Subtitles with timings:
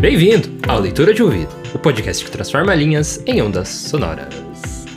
[0.00, 4.47] Bem-vindo ao Leitura de Ouvido, o podcast que transforma linhas em ondas sonoras.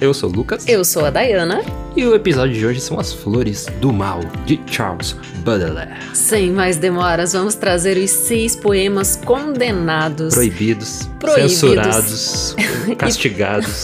[0.01, 0.67] Eu sou o Lucas.
[0.67, 1.61] Eu sou a Dayana.
[1.95, 5.93] E o episódio de hoje são As Flores do Mal, de Charles Baudelaire.
[6.15, 10.33] Sem mais demoras, vamos trazer os seis poemas condenados.
[10.33, 11.51] Proibidos, Proibidos.
[11.51, 12.55] censurados,
[12.97, 13.83] castigados.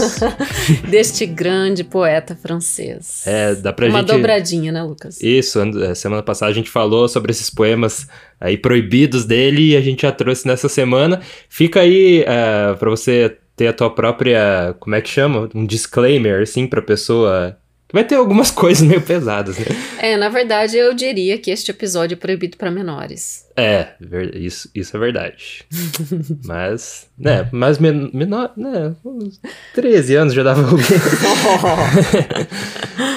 [0.89, 3.21] deste grande poeta francês.
[3.27, 4.07] É, dá pra Uma gente...
[4.07, 5.21] dobradinha, né, Lucas?
[5.21, 8.07] Isso, é, semana passada a gente falou sobre esses poemas
[8.41, 11.21] aí proibidos dele e a gente já trouxe nessa semana.
[11.47, 15.49] Fica aí uh, pra você ter a tua própria, como é que chama?
[15.53, 17.57] Um disclaimer, assim, pra pessoa
[17.91, 19.65] Vai ter algumas coisas meio pesadas, né?
[19.99, 23.45] É, na verdade, eu diria que este episódio é proibido para menores.
[23.55, 23.93] É,
[24.33, 25.65] isso, isso é verdade.
[26.45, 29.39] mas, né, mas men menor, né, uns
[29.73, 30.85] 13 anos já dava ouvir.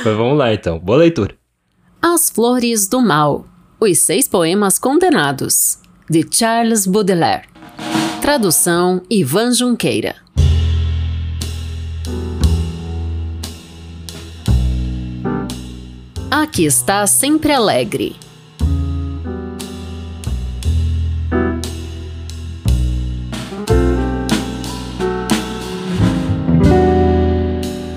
[0.05, 1.35] mas vamos lá então, boa leitura.
[2.01, 3.47] As Flores do Mal,
[3.81, 7.49] os seis poemas condenados, de Charles Baudelaire.
[8.23, 10.15] Tradução Ivan Junqueira.
[16.31, 18.15] Aqui está sempre alegre.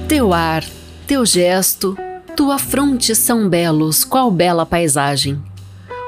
[0.08, 0.64] Teu ar,
[1.06, 1.96] teu gesto,
[2.36, 5.40] tua fronte são belos, qual bela paisagem.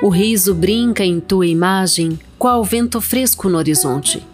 [0.02, 4.26] O riso brinca em tua imagem, qual vento fresco no horizonte.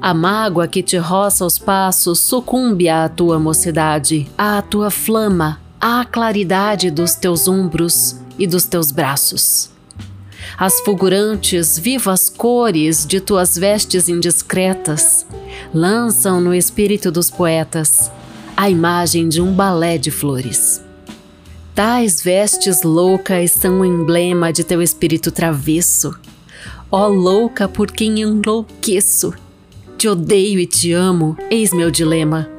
[0.00, 6.04] A mágoa que te roça os passos sucumbe à tua mocidade, à tua flama, à
[6.04, 9.70] claridade dos teus ombros e dos teus braços.
[10.58, 15.24] As fulgurantes, vivas cores de tuas vestes indiscretas
[15.72, 18.10] lançam no espírito dos poetas
[18.54, 20.82] a imagem de um balé de flores.
[21.74, 26.14] Tais vestes loucas são o emblema de teu espírito travesso.
[26.90, 29.32] Ó louca por quem enlouqueço!
[29.96, 32.50] Te odeio e te amo, eis meu dilema.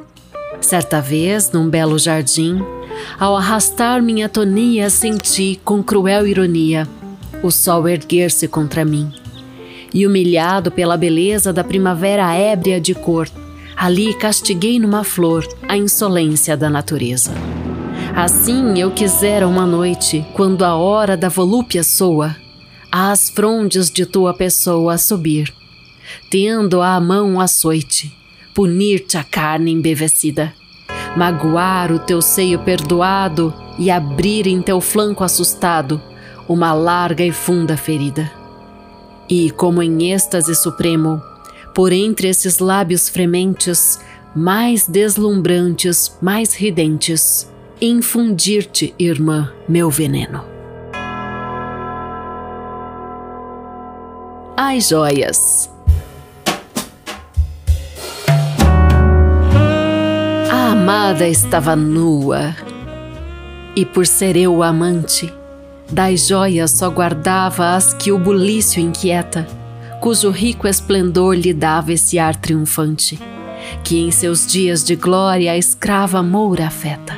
[0.59, 2.63] Certa vez, num belo jardim,
[3.19, 6.87] ao arrastar minha tonia, senti, com cruel ironia,
[7.43, 9.11] o sol erguer-se contra mim.
[9.93, 13.27] E humilhado pela beleza da primavera ébria de cor,
[13.75, 17.31] ali castiguei numa flor a insolência da natureza.
[18.15, 22.35] Assim eu quisera uma noite, quando a hora da volúpia soa,
[22.91, 25.53] às frondes de tua pessoa subir,
[26.29, 28.11] tendo à mão um açoite,
[28.53, 30.53] punir-te a carne embevecida
[31.15, 36.01] magoar o teu seio perdoado e abrir em teu flanco assustado
[36.47, 38.31] uma larga e funda ferida.
[39.29, 41.21] E, como em êxtase supremo,
[41.73, 43.99] por entre esses lábios frementes,
[44.35, 47.49] mais deslumbrantes, mais ridentes,
[47.81, 50.43] infundir-te, irmã, meu veneno.
[54.57, 55.69] Ai, joias!
[60.81, 62.55] Amada estava nua,
[63.75, 65.31] e por ser eu o amante,
[65.91, 69.47] das joias só guardava as que o bulício inquieta,
[69.99, 73.19] cujo rico esplendor lhe dava esse ar triunfante,
[73.83, 77.15] que em seus dias de glória a escrava moura afeta.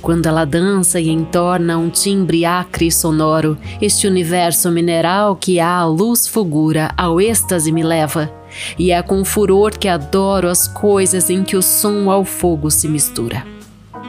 [0.00, 5.84] Quando ela dança e entorna um timbre acre e sonoro, este universo mineral que à
[5.84, 8.32] luz fulgura, ao êxtase me leva,
[8.78, 12.88] e é com furor que adoro as coisas em que o som ao fogo se
[12.88, 13.46] mistura.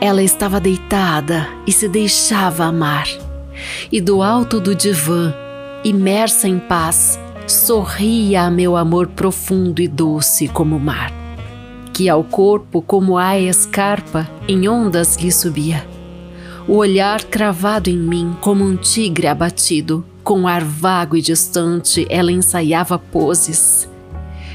[0.01, 3.07] Ela estava deitada e se deixava amar,
[3.91, 5.33] e do alto do divã,
[5.83, 11.23] imersa em paz, sorria a meu amor profundo e doce como o mar
[11.93, 15.85] que ao corpo, como a escarpa, em ondas lhe subia.
[16.67, 22.31] O olhar cravado em mim como um tigre abatido, com ar vago e distante, ela
[22.31, 23.87] ensaiava poses.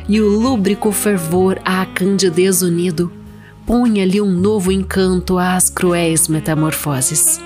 [0.09, 3.13] E o lúbrico fervor à candidez unido
[3.67, 7.39] punha-lhe um novo encanto às cruéis metamorfoses.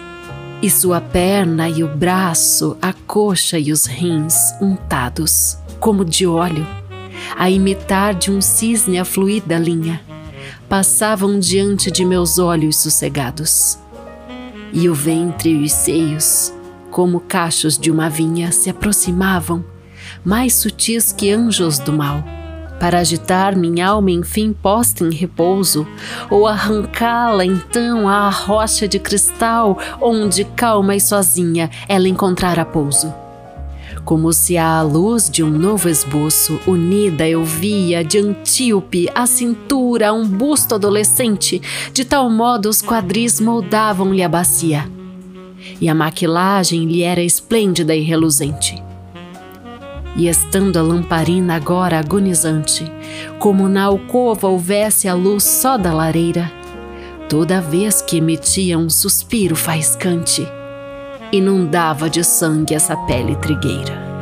[0.62, 6.64] E sua perna e o braço, a coxa e os rins untados, como de óleo,
[7.37, 10.00] a imitar de um cisne a fluida linha,
[10.69, 13.76] passavam diante de meus olhos sossegados.
[14.73, 16.55] E o ventre e os seios,
[16.93, 19.64] como cachos de uma vinha, se aproximavam,
[20.25, 22.23] mais sutis que anjos do mal,
[22.82, 25.87] para agitar minha alma enfim posta em repouso,
[26.29, 33.14] ou arrancá-la então à rocha de cristal, onde calma e sozinha ela encontrara pouso
[34.05, 40.08] como se à luz de um novo esboço, unida eu via de Antíope a cintura
[40.08, 41.62] a um busto adolescente,
[41.93, 44.90] de tal modo os quadris moldavam-lhe a bacia.
[45.81, 48.82] e a maquilagem lhe era esplêndida e reluzente.
[50.14, 52.85] E estando a lamparina agora agonizante,
[53.38, 56.53] como na alcova houvesse a luz só da lareira,
[57.29, 60.47] toda vez que emitia um suspiro faiscante,
[61.32, 64.12] inundava de sangue essa pele trigueira.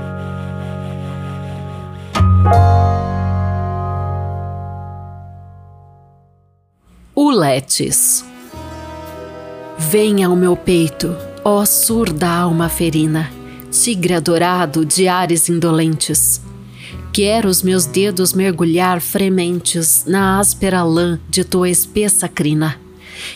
[7.16, 8.24] Uletes
[9.76, 13.30] Venha ao meu peito, ó surda alma ferina,
[13.70, 16.40] tigre adorado de ares indolentes.
[17.12, 22.80] Quero os meus dedos mergulhar frementes na áspera lã de tua espessa crina,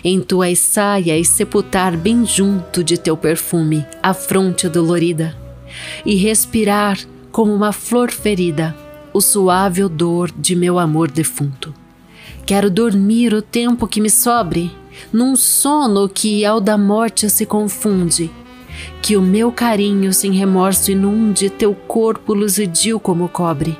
[0.02, 5.36] em tuas saias sepultar bem junto de teu perfume a fronte dolorida,
[6.04, 6.98] e respirar
[7.32, 8.76] como uma flor ferida
[9.12, 11.74] o suave odor de meu amor defunto.
[12.46, 14.70] Quero dormir o tempo que me sobre
[15.12, 18.30] num sono que ao da morte se confunde.
[19.00, 23.78] Que o meu carinho sem remorso inunde teu corpo luzidio como cobre,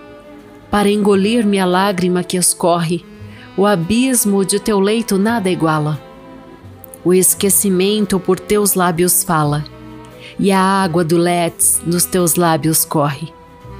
[0.71, 3.05] para engolir-me a lágrima que escorre,
[3.57, 6.01] o abismo de teu leito nada iguala.
[7.05, 9.65] O esquecimento por teus lábios fala,
[10.39, 13.33] e a água do Let's nos teus lábios corre.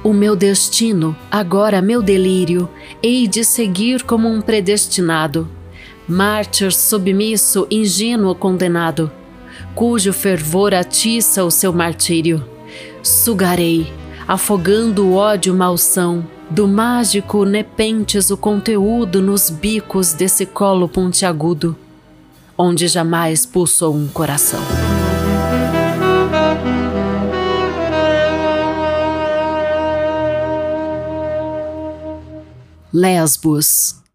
[0.03, 2.69] O meu destino, agora meu delírio,
[3.01, 5.47] hei de seguir como um predestinado
[6.07, 9.11] mártir submisso, ingênuo condenado,
[9.75, 12.43] cujo fervor atiça o seu martírio.
[13.03, 13.93] Sugarei,
[14.27, 21.77] afogando o ódio malsão, do mágico nepentes o conteúdo nos bicos desse colo pontiagudo,
[22.57, 24.61] onde jamais pulsou um coração.
[32.91, 34.05] Lesbos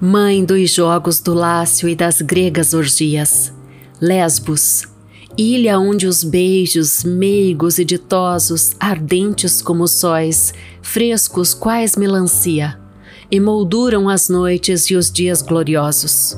[0.00, 3.52] mãe dos jogos do Lácio e das gregas orgias,
[4.00, 4.88] Lesbos,
[5.36, 12.80] ilha onde os beijos, meigos e ditosos, ardentes como sóis, frescos quais melancia,
[13.30, 16.34] emolduram as noites e os dias gloriosos.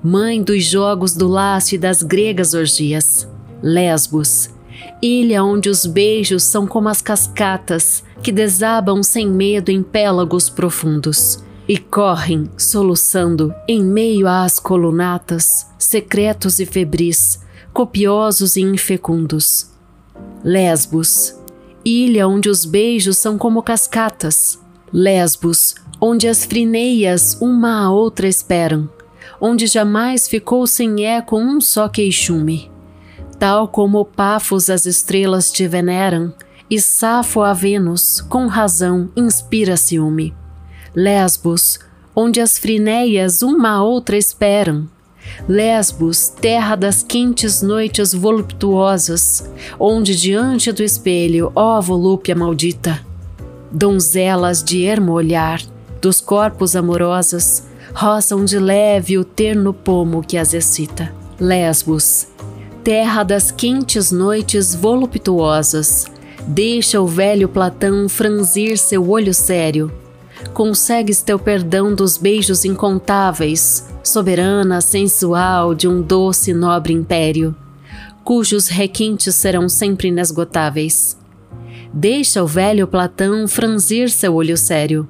[0.00, 3.26] Mãe dos jogos do Lácio e das gregas orgias,
[3.60, 4.50] Lesbos,
[5.02, 11.44] ilha onde os beijos são como as cascatas que desabam sem medo em pélagos profundos
[11.68, 17.40] e correm, soluçando, em meio às colunatas, secretos e febris,
[17.72, 19.70] copiosos e infecundos.
[20.44, 21.34] Lesbos,
[21.84, 24.60] ilha onde os beijos são como cascatas.
[24.92, 28.88] Lesbos, onde as frineias uma a outra esperam,
[29.40, 32.70] onde jamais ficou sem eco um só queixume.
[33.38, 36.32] Tal como Pafos as estrelas te veneram,
[36.70, 40.34] e Safo a Vênus, com razão, inspira ciúme.
[40.98, 41.78] Lesbos,
[42.14, 44.88] onde as Frineias uma a outra esperam.
[45.46, 49.46] Lesbos, terra das quentes noites voluptuosas,
[49.78, 53.04] onde diante do espelho, ó volúpia maldita,
[53.70, 55.60] donzelas de ermo olhar,
[56.00, 61.12] dos corpos amorosos, roçam de leve o terno pomo que as excita.
[61.38, 62.26] Lesbos,
[62.82, 66.06] terra das quentes noites voluptuosas,
[66.46, 69.92] deixa o velho Platão franzir seu olho sério,
[70.52, 77.54] consegues teu perdão dos beijos incontáveis, soberana, sensual de um doce e nobre império,
[78.24, 81.16] cujos requintes serão sempre inesgotáveis.
[81.92, 85.08] Deixa o velho Platão franzir seu olho sério.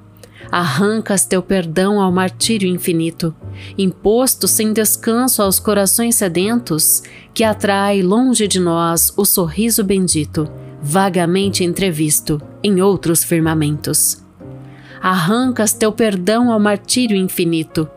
[0.52, 3.34] Arrancas teu perdão ao martírio infinito,
[3.76, 7.02] imposto sem descanso aos corações sedentos,
[7.34, 10.48] que atrai longe de nós o sorriso bendito,
[10.80, 14.25] vagamente entrevisto em outros firmamentos
[15.06, 17.88] arrancas teu perdão ao martírio infinito.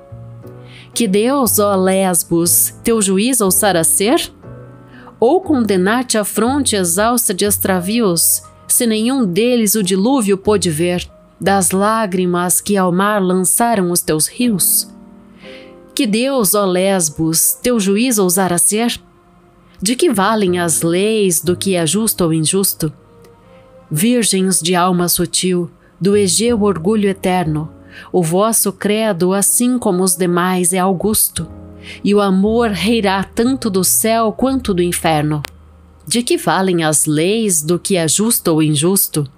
[0.94, 4.32] Que Deus, ó Lesbos, teu juiz ousara ser?
[5.20, 11.10] Ou condenar-te à fronte exausta de extravios, se nenhum deles o dilúvio pôde ver,
[11.42, 14.88] das lágrimas que ao mar lançaram os teus rios?
[15.96, 19.02] Que Deus, ó Lesbos, teu juiz ousara ser?
[19.82, 22.94] De que valem as leis do que é justo ou injusto?
[23.90, 27.70] Virgens de alma sutil, do Egeu orgulho eterno.
[28.12, 31.48] O vosso credo, assim como os demais, é augusto,
[32.04, 35.42] e o amor reirá tanto do céu quanto do inferno.
[36.08, 39.30] De que valem as leis do que é justo ou injusto?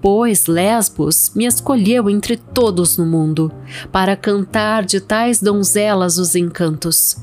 [0.00, 3.52] Pois Lesbos me escolheu entre todos no mundo,
[3.92, 7.16] para cantar de tais donzelas os encantos.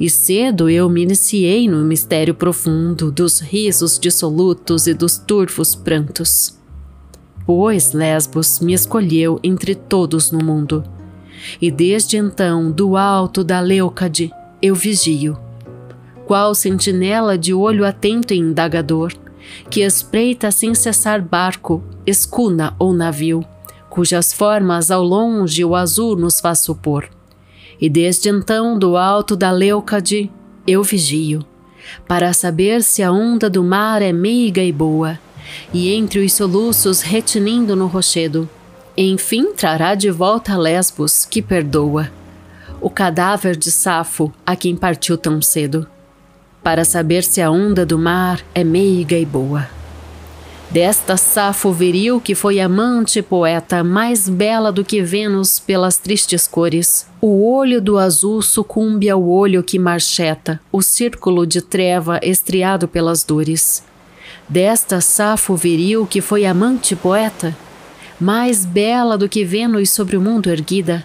[0.00, 6.57] E cedo eu me iniciei no mistério profundo dos risos dissolutos e dos turvos prantos
[7.48, 10.84] pois Lesbos me escolheu entre todos no mundo.
[11.58, 15.34] E desde então, do alto da Leucade, eu vigio.
[16.26, 19.14] qual sentinela de olho atento e indagador,
[19.70, 23.42] que espreita sem cessar barco, escuna ou navio,
[23.88, 27.08] cujas formas ao longe o azul nos faz supor.
[27.80, 30.30] E desde então, do alto da Leucade,
[30.66, 31.42] eu vigio,
[32.06, 35.18] para saber se a onda do mar é meiga e boa,
[35.72, 38.48] e entre os soluços retinindo no rochedo,
[38.96, 42.10] enfim trará de volta Lesbos, que perdoa,
[42.80, 45.86] o cadáver de Safo, a quem partiu tão cedo,
[46.62, 49.68] para saber se a onda do mar é meiga e boa.
[50.70, 56.46] Desta Safo viril que foi amante e poeta, mais bela do que Vênus pelas tristes
[56.46, 62.86] cores, o olho do azul sucumbe ao olho que marcheta, o círculo de treva estriado
[62.86, 63.82] pelas dores.
[64.48, 67.54] Desta Safo viril que foi amante poeta,
[68.18, 71.04] mais bela do que Vênus sobre o mundo erguida,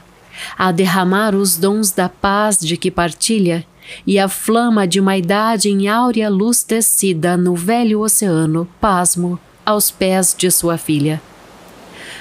[0.57, 3.65] a derramar os dons da paz de que partilha,
[4.07, 9.91] e a flama de uma idade em áurea luz tecida no velho oceano, pasmo, aos
[9.91, 11.21] pés de sua filha.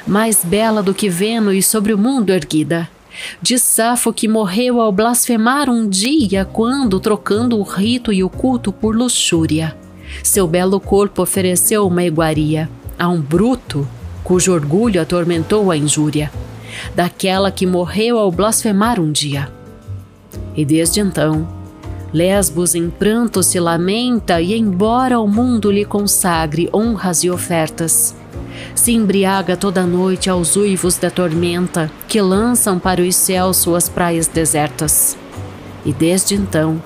[0.04, 2.90] Mais bela do que Vênus sobre o mundo erguida,
[3.40, 8.72] de Safo que morreu ao blasfemar um dia quando, trocando o rito e o culto
[8.72, 9.76] por luxúria,
[10.22, 13.86] seu belo corpo ofereceu uma iguaria a um bruto
[14.22, 16.30] cujo orgulho atormentou a injúria,
[16.94, 19.50] daquela que morreu ao blasfemar um dia.
[20.56, 21.46] E desde então,
[22.12, 28.14] Lesbos em pranto se lamenta e, embora o mundo lhe consagre honras e ofertas,
[28.74, 34.26] se embriaga toda noite aos uivos da tormenta que lançam para os céus suas praias
[34.26, 35.16] desertas.
[35.84, 36.80] E desde então,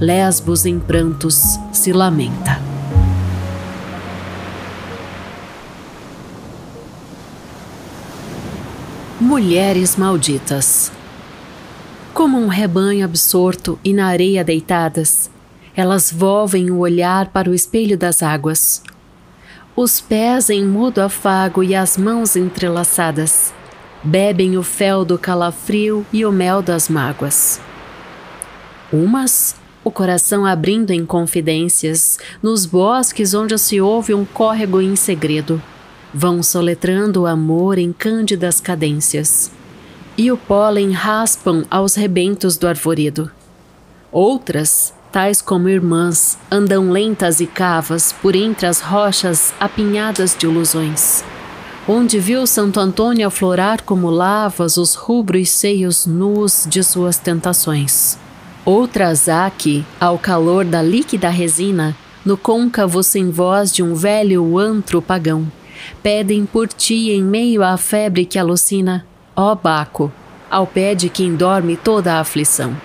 [0.00, 2.49] Lesbos em prantos se lamenta.
[9.30, 10.90] Mulheres malditas.
[12.12, 15.30] Como um rebanho absorto e na areia deitadas,
[15.72, 18.82] elas volvem o olhar para o espelho das águas.
[19.76, 23.54] Os pés em mudo afago e as mãos entrelaçadas,
[24.02, 27.60] bebem o fel do calafrio e o mel das mágoas.
[28.92, 35.62] Umas, o coração abrindo em confidências, nos bosques onde se ouve um córrego em segredo,
[36.12, 39.50] vão soletrando o amor em cândidas cadências
[40.16, 43.30] e o pólen raspam aos rebentos do arvoredo.
[44.12, 51.24] Outras, tais como irmãs, andam lentas e cavas por entre as rochas apinhadas de ilusões.
[51.88, 58.18] Onde viu Santo Antônio aflorar como lavas os rubros seios nus de suas tentações.
[58.64, 59.26] Outras
[59.56, 65.50] que, ao calor da líquida resina, no côncavo sem voz de um velho antro pagão,
[66.02, 70.12] pedem por ti em meio à febre que alucina, ó Baco,
[70.50, 72.76] ao pé de quem dorme toda a aflição.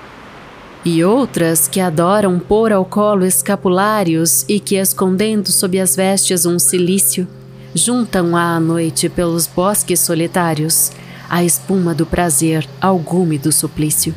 [0.83, 6.59] E outras que adoram pôr ao colo escapulários e que, escondendo sob as vestes um
[6.59, 7.27] cilício,
[7.73, 10.91] juntam à noite pelos bosques solitários
[11.29, 14.13] a espuma do prazer ao gume do suplício.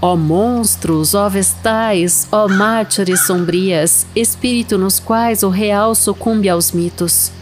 [0.00, 7.32] Ó monstros, ó vestais, ó mártires sombrias, espírito nos quais o real sucumbe aos mitos,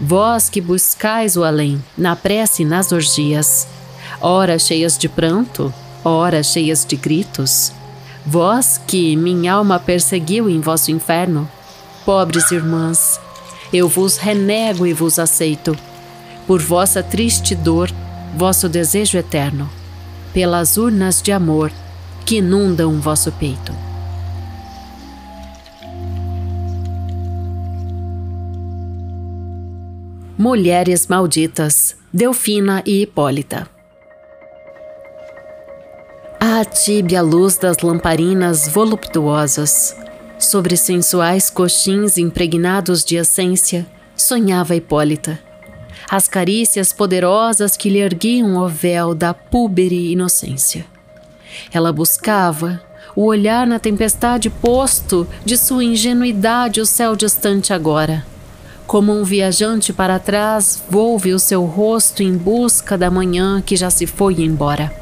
[0.00, 3.66] vós que buscais o além, na prece e nas orgias,
[4.20, 5.72] ora cheias de pranto,
[6.04, 7.72] ora cheias de gritos.
[8.24, 11.48] Vós que minha alma perseguiu em vosso inferno,
[12.04, 13.20] pobres irmãs,
[13.72, 15.76] eu vos renego e vos aceito,
[16.46, 17.90] por vossa triste dor,
[18.36, 19.68] vosso desejo eterno,
[20.32, 21.72] pelas urnas de amor
[22.24, 23.87] que inundam vosso peito.
[30.40, 33.68] Mulheres Malditas, Delfina e Hipólita.
[36.38, 39.96] A tíbia luz das lamparinas voluptuosas,
[40.38, 45.40] sobre sensuais coxins impregnados de essência, sonhava Hipólita.
[46.08, 50.86] As carícias poderosas que lhe erguiam o véu da púbere inocência.
[51.72, 52.80] Ela buscava,
[53.16, 58.24] o olhar na tempestade posto de sua ingenuidade o céu distante agora.
[58.88, 63.90] Como um viajante para trás, volve o seu rosto em busca da manhã que já
[63.90, 64.92] se foi embora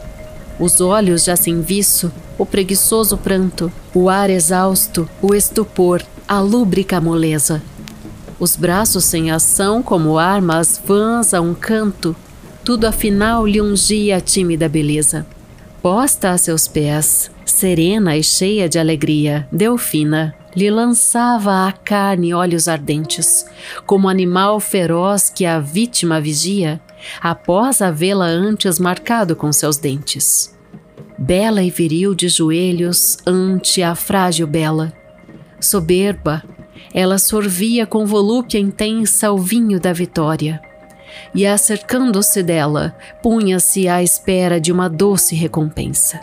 [0.59, 7.01] os olhos já sem viço, o preguiçoso pranto, o ar exausto, o estupor, a lúbrica
[7.01, 7.63] moleza.
[8.39, 12.17] Os braços sem ação como armas vãs a um canto,
[12.65, 15.27] tudo afinal lhe ungia a tímida beleza.
[15.83, 22.67] Posta a seus pés, serena e cheia de alegria, Delfina lhe lançava à carne olhos
[22.67, 23.45] ardentes,
[23.85, 26.81] como animal feroz que a vítima vigia,
[27.21, 30.57] após havê-la antes marcado com seus dentes.
[31.19, 34.93] bela e viril de joelhos ante a frágil bela.
[35.59, 36.43] Soberba,
[36.93, 40.61] ela sorvia com volúpia intensa o vinho da vitória.
[41.35, 46.21] E acercando-se dela, punha-se à espera de uma doce recompensa.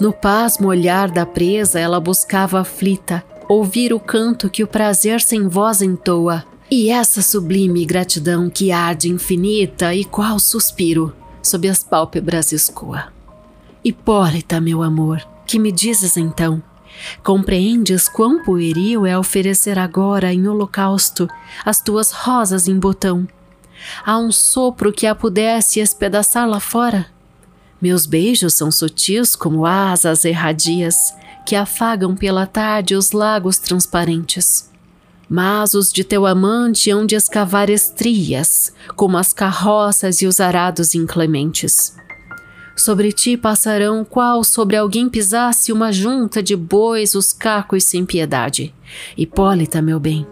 [0.00, 5.48] No pasmo olhar da presa, ela buscava aflita ouvir o canto que o prazer sem
[5.48, 12.50] voz entoa, e essa sublime gratidão que arde infinita e qual suspiro sob as pálpebras
[12.50, 13.12] escoa.
[13.84, 16.60] Hipólita, meu amor, que me dizes então?
[17.22, 21.28] Compreendes quão pueril é oferecer agora em holocausto
[21.64, 23.28] as tuas rosas em botão?
[24.04, 27.06] Há um sopro que a pudesse espedaçar lá fora?
[27.80, 31.14] Meus beijos são sutis como asas erradias
[31.46, 34.68] que afagam pela tarde os lagos transparentes.
[35.28, 40.94] Mas os de teu amante hão de escavar estrias, como as carroças e os arados
[40.94, 41.96] inclementes.
[42.76, 48.74] Sobre ti passarão qual sobre alguém pisasse uma junta de bois os cacos sem piedade.
[49.16, 50.26] Hipólita, meu bem,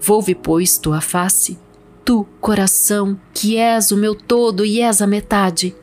[0.00, 1.58] volve, pois, tua face.
[2.04, 5.74] Tu, coração, que és o meu todo e és a metade.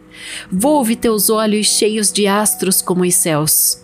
[0.51, 3.81] Volve teus olhos cheios de astros como os céus.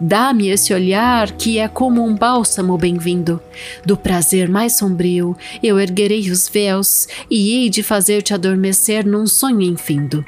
[0.00, 3.40] Dá-me esse olhar que é como um bálsamo bem-vindo.
[3.84, 9.62] Do prazer mais sombrio, eu erguerei os véus e hei de fazer-te adormecer num sonho
[9.62, 10.24] infindo.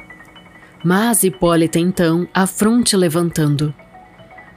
[0.82, 3.74] Mas Hipólita então, a fronte levantando.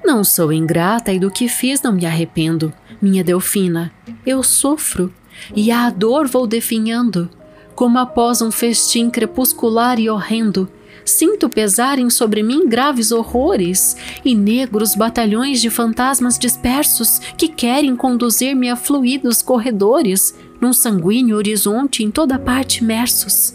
[0.03, 3.91] Não sou ingrata e do que fiz não me arrependo, minha Delfina.
[4.25, 5.13] Eu sofro
[5.53, 7.30] e a dor vou definhando,
[7.75, 10.70] como após um festim crepuscular e horrendo.
[11.12, 18.70] Sinto pesarem sobre mim graves horrores e negros batalhões de fantasmas dispersos que querem conduzir-me
[18.70, 23.53] a fluidos corredores, num sanguíneo horizonte em toda parte imersos.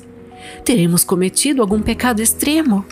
[0.66, 2.84] Teremos cometido algum pecado extremo?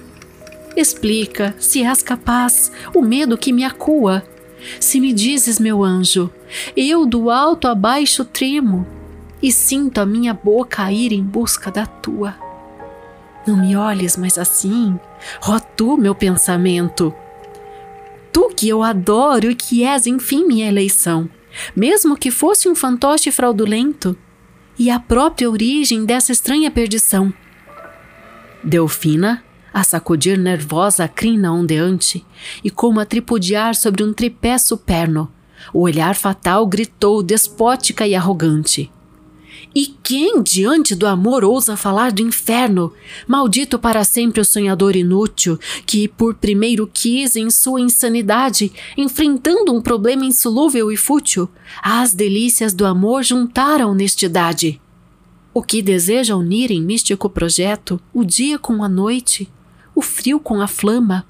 [0.75, 4.25] Explica, se és capaz, o medo que me acua.
[4.81, 6.31] Se me dizes, meu anjo,
[6.75, 8.87] eu do alto a baixo tremo
[9.43, 12.44] e sinto a minha boca ir em busca da tua.
[13.47, 14.99] Não me olhes mais assim,
[15.47, 17.15] ó tu, meu pensamento.
[18.33, 21.29] Tu que eu adoro e que és, enfim, minha eleição,
[21.77, 24.17] mesmo que fosse um fantoche fraudulento,
[24.79, 27.33] e a própria origem dessa estranha perdição.
[28.63, 32.25] Delfina, a sacudir nervosa a crina ondeante,
[32.63, 35.31] e como a tripudiar sobre um tripé superno,
[35.73, 38.91] o olhar fatal gritou despótica e arrogante.
[39.75, 42.93] E quem diante do amor ousa falar do inferno?
[43.27, 49.83] Maldito para sempre o sonhador inútil, que por primeiro quis, em sua insanidade, enfrentando um
[49.83, 51.49] problema insolúvel e fútil,
[51.83, 54.81] as delícias do amor juntaram honestidade.
[55.53, 59.51] O que deseja unir em místico projeto o dia com a noite,
[59.93, 61.27] o frio com a flama.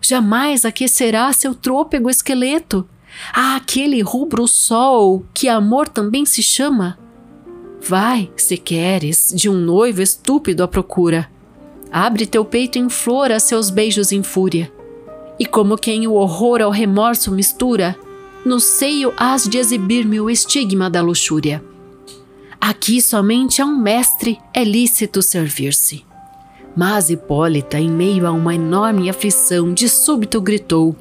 [0.00, 2.88] Jamais aquecerá seu trôpego esqueleto,
[3.32, 7.01] a aquele rubro sol que amor também se chama.
[7.84, 11.28] Vai, se queres, de um noivo estúpido à procura.
[11.90, 14.72] Abre teu peito em flor a seus beijos em fúria.
[15.38, 17.96] E como quem o horror ao remorso mistura,
[18.44, 21.62] no seio hás de exibir-me o estigma da luxúria.
[22.60, 26.04] Aqui somente a um mestre é lícito servir-se.
[26.76, 30.94] Mas Hipólita, em meio a uma enorme aflição, de súbito gritou: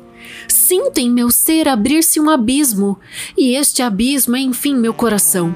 [0.48, 3.00] Sinto em meu ser abrir-se um abismo,
[3.38, 5.56] e este abismo é enfim meu coração.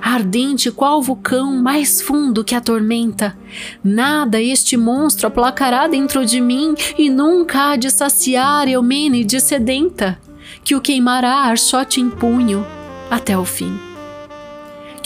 [0.00, 3.36] Ardente qual vulcão mais fundo que a tormenta.
[3.82, 10.18] Nada este monstro aplacará dentro de mim e nunca há de saciar Eumênide sedenta,
[10.64, 12.66] que o queimará archote em punho
[13.10, 13.78] até o fim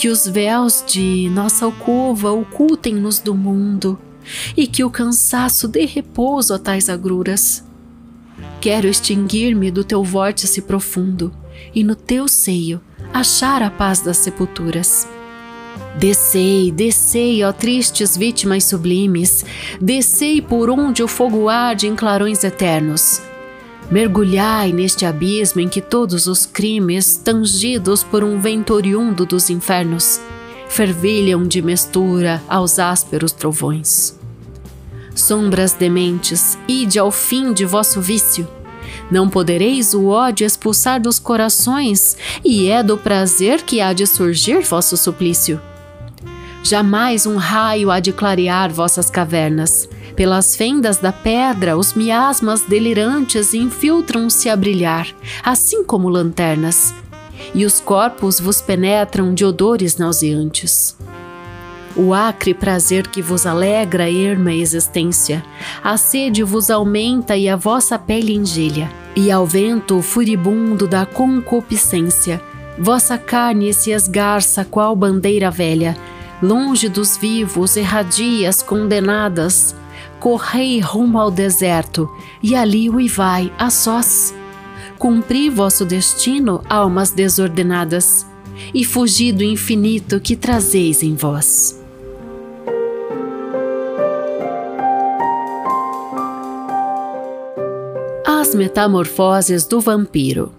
[0.01, 3.99] que os véus de nossa alcova ocultem-nos do mundo
[4.57, 7.63] e que o cansaço dê repouso a tais agruras.
[8.59, 11.31] Quero extinguir-me do teu vórtice profundo
[11.75, 12.81] e no teu seio
[13.13, 15.07] achar a paz das sepulturas.
[15.97, 19.45] Descei, descei, ó tristes vítimas sublimes,
[19.79, 23.21] descei por onde o fogo arde em clarões eternos
[23.91, 30.21] Mergulhai neste abismo em que todos os crimes, tangidos por um vento oriundo dos infernos,
[30.69, 34.17] fervilham de mistura aos ásperos trovões.
[35.13, 38.47] Sombras dementes, ide ao fim de vosso vício.
[39.11, 44.61] Não podereis o ódio expulsar dos corações, e é do prazer que há de surgir
[44.61, 45.61] vosso suplício.
[46.63, 53.53] Jamais um raio há de clarear vossas cavernas, pelas fendas da pedra, os miasmas delirantes
[53.53, 55.07] infiltram-se a brilhar,
[55.43, 56.93] assim como lanternas,
[57.55, 60.95] e os corpos vos penetram de odores nauseantes.
[61.95, 65.43] O acre prazer que vos alegra erma existência,
[65.83, 72.41] a sede vos aumenta e a vossa pele engelha, e ao vento furibundo da concupiscência,
[72.79, 75.97] vossa carne se esgarça qual bandeira velha,
[76.41, 79.75] longe dos vivos irradia as condenadas,
[80.17, 82.09] correi rumo ao deserto,
[82.41, 84.33] e ali uivai a sós.
[84.97, 88.25] Cumpri vosso destino, almas desordenadas,
[88.73, 91.80] e fugi do infinito que trazeis em vós.
[98.51, 100.51] As metamorfoses do vampiro.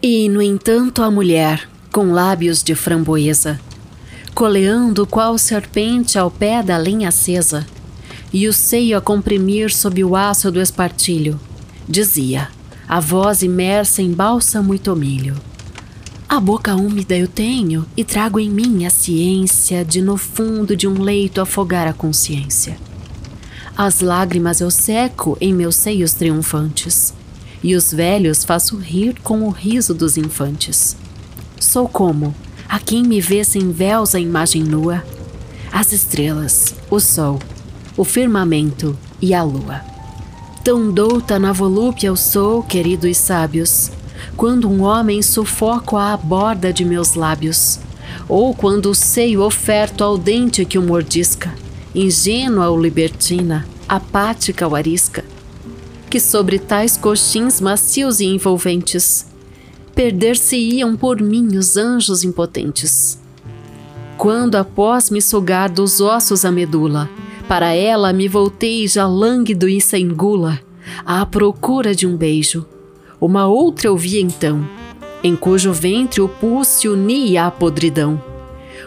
[0.00, 3.60] E, no entanto, a mulher, com lábios de framboesa,
[4.36, 7.66] coleando qual serpente ao pé da lenha acesa,
[8.32, 11.40] e o seio a comprimir sob o aço do espartilho,
[11.88, 12.46] dizia,
[12.86, 15.34] a voz imersa em bálsamo e tomilho.
[16.28, 20.86] A boca úmida eu tenho e trago em mim a ciência de no fundo de
[20.86, 22.78] um leito afogar a consciência.
[23.82, 27.14] As lágrimas eu seco em meus seios triunfantes,
[27.62, 30.94] e os velhos faço rir com o riso dos infantes.
[31.58, 32.34] Sou como
[32.68, 35.02] a quem me vê sem véus a imagem nua,
[35.72, 37.38] as estrelas, o sol,
[37.96, 39.80] o firmamento e a lua.
[40.62, 43.90] Tão douta na volúpia eu sou, queridos sábios,
[44.36, 47.80] quando um homem sufoco a borda de meus lábios,
[48.28, 51.50] ou quando o seio oferto ao dente que o mordisca,
[51.94, 55.24] ingênua ou libertina, apática ou arisca,
[56.08, 59.26] que sobre tais coxins macios e envolventes,
[59.94, 63.18] perder-se-iam por mim os anjos impotentes.
[64.16, 67.08] Quando após me sugar dos ossos a medula,
[67.48, 70.60] para ela me voltei já lânguido e sem gula,
[71.04, 72.66] à procura de um beijo,
[73.20, 74.64] uma outra eu vi então,
[75.22, 78.22] em cujo ventre o pus se unia à podridão.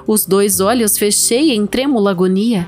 [0.07, 2.67] Os dois olhos fechei em trêmula agonia,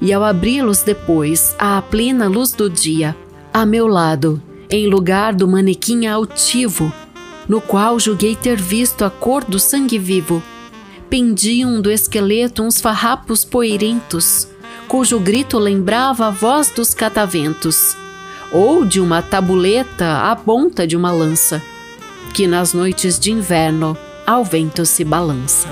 [0.00, 3.16] e ao abri-los depois, à plena luz do dia,
[3.52, 4.40] a meu lado,
[4.70, 6.92] em lugar do manequim altivo,
[7.48, 10.42] no qual julguei ter visto a cor do sangue vivo,
[11.10, 14.48] pendiam do esqueleto uns farrapos poeirentos,
[14.88, 17.96] cujo grito lembrava a voz dos cataventos
[18.52, 21.62] ou de uma tabuleta à ponta de uma lança,
[22.34, 25.66] que nas noites de inverno ao vento se balança.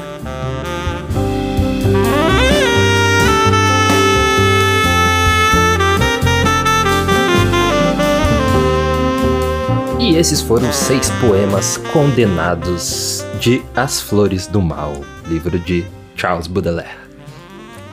[10.10, 15.84] E esses foram seis poemas condenados de As Flores do Mal, livro de
[16.16, 16.98] Charles Baudelaire.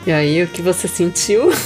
[0.04, 1.48] E aí, o que você sentiu?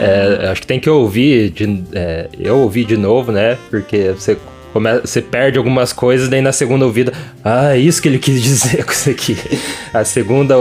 [0.00, 3.58] É, acho que tem que ouvir, de, é, eu ouvi de novo, né?
[3.68, 4.38] Porque você,
[4.72, 7.12] come, você perde algumas coisas, daí na segunda ouvida,
[7.44, 9.36] ah, é isso que ele quis dizer com isso aqui.
[9.92, 10.54] A segunda,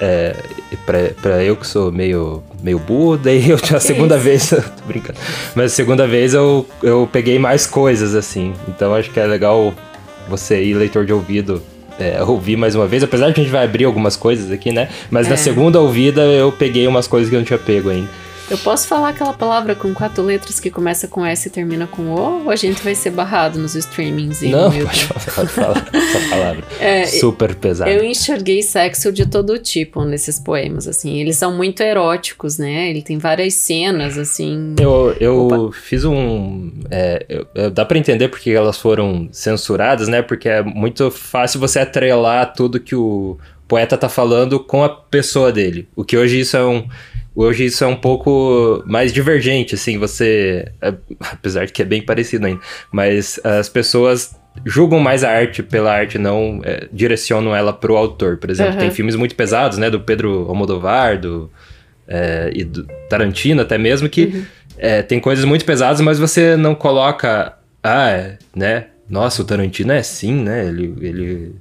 [0.00, 0.36] é,
[0.84, 4.24] pra, pra eu que sou meio, meio burro, daí eu, a segunda isso?
[4.24, 5.18] vez, tô brincando,
[5.54, 8.52] mas a segunda vez eu, eu peguei mais coisas, assim.
[8.68, 9.74] Então acho que é legal
[10.28, 11.62] você ir leitor de ouvido
[11.98, 14.70] é, ouvir mais uma vez, apesar de que a gente vai abrir algumas coisas aqui,
[14.70, 14.88] né?
[15.10, 15.30] Mas é.
[15.30, 18.08] na segunda ouvida eu peguei umas coisas que eu não tinha pego ainda.
[18.50, 22.14] Eu posso falar aquela palavra com quatro letras que começa com S e termina com
[22.14, 22.44] O?
[22.44, 24.40] Ou a gente vai ser barrado nos streamings?
[24.40, 26.64] E Não, pode falar, falar essa palavra.
[26.80, 27.90] É, Super pesada.
[27.90, 31.18] Eu enxerguei sexo de todo tipo nesses poemas, assim.
[31.18, 32.88] Eles são muito eróticos, né?
[32.88, 34.74] Ele tem várias cenas, assim...
[34.80, 36.70] Eu, eu fiz um...
[36.90, 40.22] É, eu, dá para entender porque elas foram censuradas, né?
[40.22, 45.52] Porque é muito fácil você atrelar tudo que o poeta tá falando com a pessoa
[45.52, 45.86] dele.
[45.94, 46.86] O que hoje isso é um
[47.40, 50.72] Hoje isso é um pouco mais divergente, assim, você.
[50.82, 50.92] É,
[51.30, 52.60] apesar de que é bem parecido ainda.
[52.90, 54.34] Mas as pessoas
[54.66, 58.38] julgam mais a arte pela arte, não é, direcionam ela pro autor.
[58.38, 58.80] Por exemplo, uhum.
[58.80, 59.88] tem filmes muito pesados, né?
[59.88, 61.48] Do Pedro Almodovar, do,
[62.08, 64.44] é, e do Tarantino até mesmo, que uhum.
[64.76, 67.54] é, tem coisas muito pesadas, mas você não coloca.
[67.84, 68.86] Ah, né?
[69.08, 70.66] Nossa, o Tarantino é assim, né?
[70.66, 71.54] Ele, ele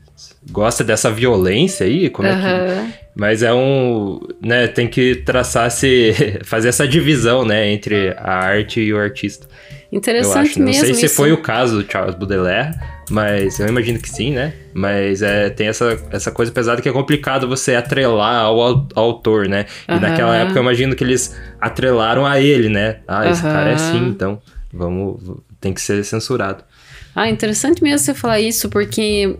[0.51, 2.35] gosta dessa violência aí, como uhum.
[2.35, 3.06] é que...
[3.17, 6.13] Mas é um, né, tem que traçar se
[6.45, 9.47] fazer essa divisão, né, entre a arte e o artista.
[9.91, 10.59] Interessante eu acho.
[10.61, 11.15] Não sei se isso.
[11.15, 12.75] foi o caso do Charles Baudelaire,
[13.09, 14.53] mas eu imagino que sim, né?
[14.73, 19.47] Mas é, tem essa, essa coisa pesada que é complicado você atrelar ao, ao autor,
[19.47, 19.65] né?
[19.87, 19.99] E uhum.
[19.99, 22.97] naquela época eu imagino que eles atrelaram a ele, né?
[23.07, 23.51] Ah, esse uhum.
[23.51, 24.41] cara é assim, então
[24.73, 25.21] vamos,
[25.59, 26.63] tem que ser censurado.
[27.15, 29.37] Ah, interessante mesmo você falar isso, porque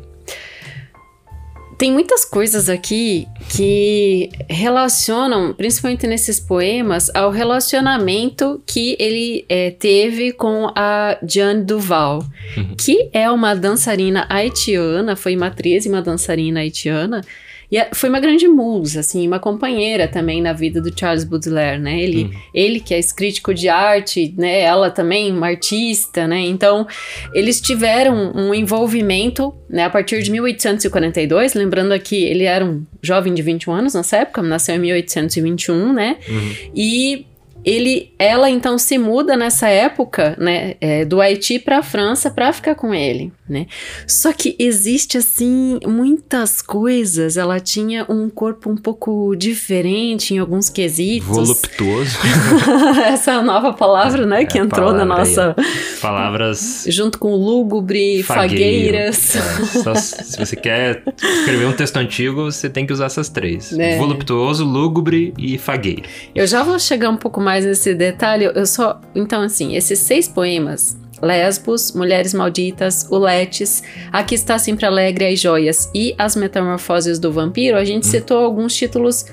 [1.77, 10.31] tem muitas coisas aqui que relacionam, principalmente nesses poemas, ao relacionamento que ele é, teve
[10.31, 12.25] com a Jeanne Duval,
[12.57, 12.75] uhum.
[12.75, 17.21] que é uma dançarina haitiana, foi matriz e uma dançarina haitiana,
[17.69, 22.01] E foi uma grande musa, assim, uma companheira também na vida do Charles Baudelaire, né?
[22.01, 22.31] Ele, uhum.
[22.53, 24.61] ele que é crítico de arte, né?
[24.61, 26.39] Ela também uma artista, né?
[26.39, 26.87] Então,
[27.33, 29.83] eles tiveram um envolvimento, né?
[29.83, 34.41] A partir de 1842, lembrando aqui, ele era um jovem de 21 anos nessa época,
[34.41, 36.17] nasceu em 1821, né?
[36.29, 36.55] Uhum.
[36.73, 37.25] E
[37.65, 42.53] ele, ela então se muda nessa época, né, é, do Haiti para a França para
[42.53, 43.67] ficar com ele, né?
[44.07, 47.35] Só que existe assim muitas coisas.
[47.35, 51.27] Ela tinha um corpo um pouco diferente em alguns quesitos.
[51.27, 52.17] Voluptuoso.
[53.05, 55.65] Essa nova palavra, né, que é entrou na nossa aí.
[56.01, 59.35] palavras junto com lúgubre, fagueiras.
[59.35, 63.73] É, só, se você quer escrever um texto antigo, você tem que usar essas três:
[63.73, 63.97] é.
[63.97, 66.03] voluptuoso, lúgubre e fagueiro.
[66.33, 69.01] Eu já vou chegar um pouco mais mais esse detalhe, eu só.
[69.15, 70.97] Então, assim, esses seis poemas.
[71.21, 77.77] Lesbos, Mulheres Malditas, Uletes, Aqui está sempre alegre as joias e As Metamorfoses do Vampiro,
[77.77, 78.11] a gente hum.
[78.11, 79.25] citou alguns títulos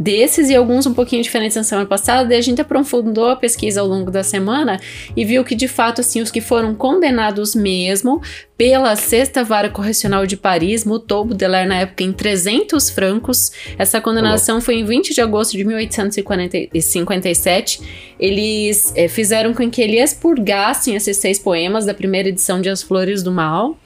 [0.00, 3.82] desses e alguns um pouquinho diferentes na semana passada, e a gente aprofundou a pesquisa
[3.82, 4.80] ao longo da semana
[5.14, 8.22] e viu que de fato assim os que foram condenados mesmo
[8.56, 13.52] pela Sexta Vara Correcional de Paris mutou Baudelaire na época em 300 francos.
[13.78, 17.80] Essa condenação foi em 20 de agosto de 1857.
[18.18, 22.82] Eles é, fizeram com que ele expurgassem esses seis poemas da primeira edição de As
[22.82, 23.78] Flores do Mal.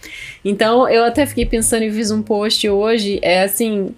[0.44, 3.94] Então eu até fiquei pensando e fiz um post hoje, é assim,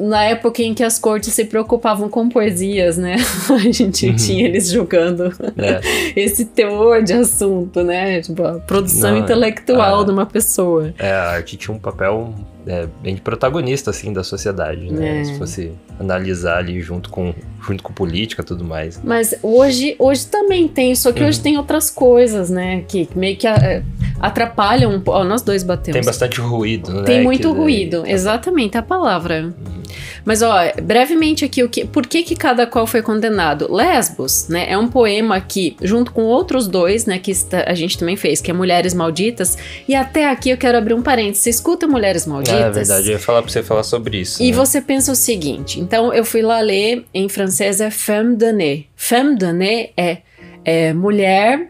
[0.00, 3.16] na época em que as cortes se preocupavam com poesias, né?
[3.50, 4.16] A gente uhum.
[4.16, 5.80] tinha eles julgando é.
[6.14, 8.20] esse teor de assunto, né?
[8.20, 10.94] Tipo, a produção Não, intelectual a, de uma pessoa.
[10.98, 12.34] É, a arte tinha um papel
[12.66, 15.20] é, bem de protagonista, assim, da sociedade, né?
[15.20, 15.24] É.
[15.24, 17.34] Se fosse analisar ali junto com,
[17.66, 19.00] junto com política e tudo mais.
[19.02, 21.28] Mas hoje, hoje também tem, só que uhum.
[21.28, 22.84] hoje tem outras coisas, né?
[22.86, 23.82] Que meio que é,
[24.20, 25.22] atrapalham um pouco.
[25.24, 26.00] nós dois batemos.
[26.00, 27.02] Tem bastante ruído, né?
[27.02, 28.12] Tem muito que ruído, daí...
[28.12, 29.44] exatamente, a palavra.
[29.44, 29.82] Uhum.
[30.24, 33.72] Mas, ó, brevemente aqui, o que, por que, que cada qual foi condenado?
[33.72, 34.70] Lesbos, né?
[34.70, 37.32] É um poema que, junto com outros dois, né, que
[37.66, 39.58] a gente também fez, que é Mulheres Malditas.
[39.88, 41.42] E até aqui eu quero abrir um parênteses.
[41.42, 42.51] Você escuta Mulheres Malditas?
[42.54, 44.42] É, é verdade, eu ia falar pra você falar sobre isso.
[44.42, 44.56] E né?
[44.56, 48.86] você pensa o seguinte: então eu fui lá ler, em francês é femme damnée.
[48.96, 50.18] Femme damnée é,
[50.64, 51.68] é mulher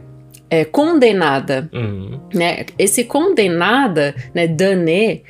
[0.51, 1.71] é, condenada.
[1.73, 2.21] Uhum.
[2.35, 2.67] Né?
[2.79, 5.23] Esse condenada, né, damnée,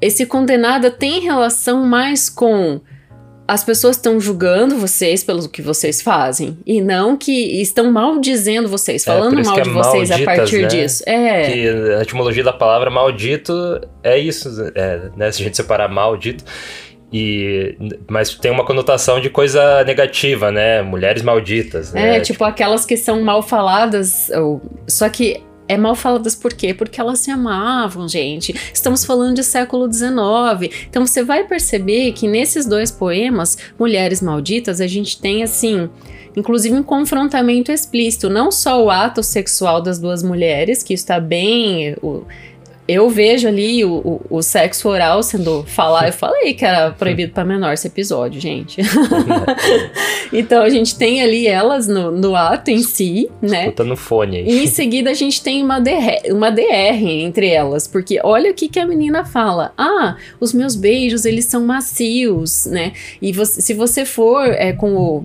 [0.00, 2.80] esse condenada tem relação mais com
[3.50, 9.04] as pessoas estão julgando vocês pelo que vocês fazem e não que estão maldizendo vocês,
[9.04, 10.68] é, falando é, mal de é vocês malditas, a partir né?
[10.68, 11.02] disso.
[11.04, 11.50] É.
[11.50, 13.52] Que a etimologia da palavra maldito
[14.04, 15.32] é isso, é, né?
[15.32, 16.44] Se a gente separar maldito.
[17.12, 17.76] E,
[18.08, 20.80] mas tem uma conotação de coisa negativa, né?
[20.80, 21.92] Mulheres malditas.
[21.92, 22.18] Né?
[22.18, 24.30] É, tipo, tipo aquelas que são mal faladas.
[24.30, 26.74] Ou, só que é mal faladas por quê?
[26.74, 28.52] Porque elas se amavam, gente.
[28.74, 30.74] Estamos falando de século XIX.
[30.88, 35.88] Então você vai perceber que nesses dois poemas, Mulheres Malditas, a gente tem assim
[36.36, 41.96] inclusive um confrontamento explícito, não só o ato sexual das duas mulheres, que está bem,
[42.90, 46.06] eu vejo ali o, o, o, sexo oral sendo falado.
[46.06, 48.80] Eu falei que era proibido para menor esse episódio, gente.
[50.32, 53.64] então a gente tem ali elas no, no ato em si, né?
[53.64, 54.48] Escutando fone aí.
[54.48, 58.54] E em seguida a gente tem uma DR, uma DR entre elas, porque olha o
[58.54, 59.72] que, que a menina fala.
[59.78, 62.92] Ah, os meus beijos, eles são macios, né?
[63.22, 65.24] E você, se você for é, com o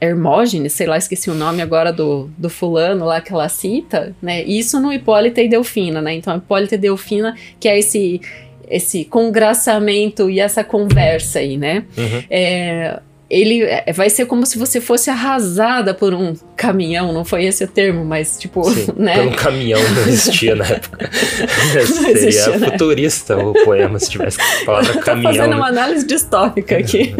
[0.00, 4.42] Hermógenes, sei lá, esqueci o nome agora do, do fulano lá que ela cita, né?
[4.44, 6.14] Isso no Hipólita e Delfina, né?
[6.14, 8.20] Então, Hipólita e Delfina, que é esse
[8.70, 11.84] esse congraçamento e essa conversa aí, né?
[11.96, 12.22] Uhum.
[12.28, 17.44] É, ele é, vai ser como se você fosse arrasada por um caminhão, não foi
[17.44, 19.16] esse o termo, mas tipo, Sim, né?
[19.16, 21.10] Por um caminhão não existia na época.
[21.86, 23.42] Seria existia, futurista né?
[23.42, 25.32] o poema se tivesse palavra caminhão.
[25.32, 27.14] Tô fazendo uma análise distópica aqui.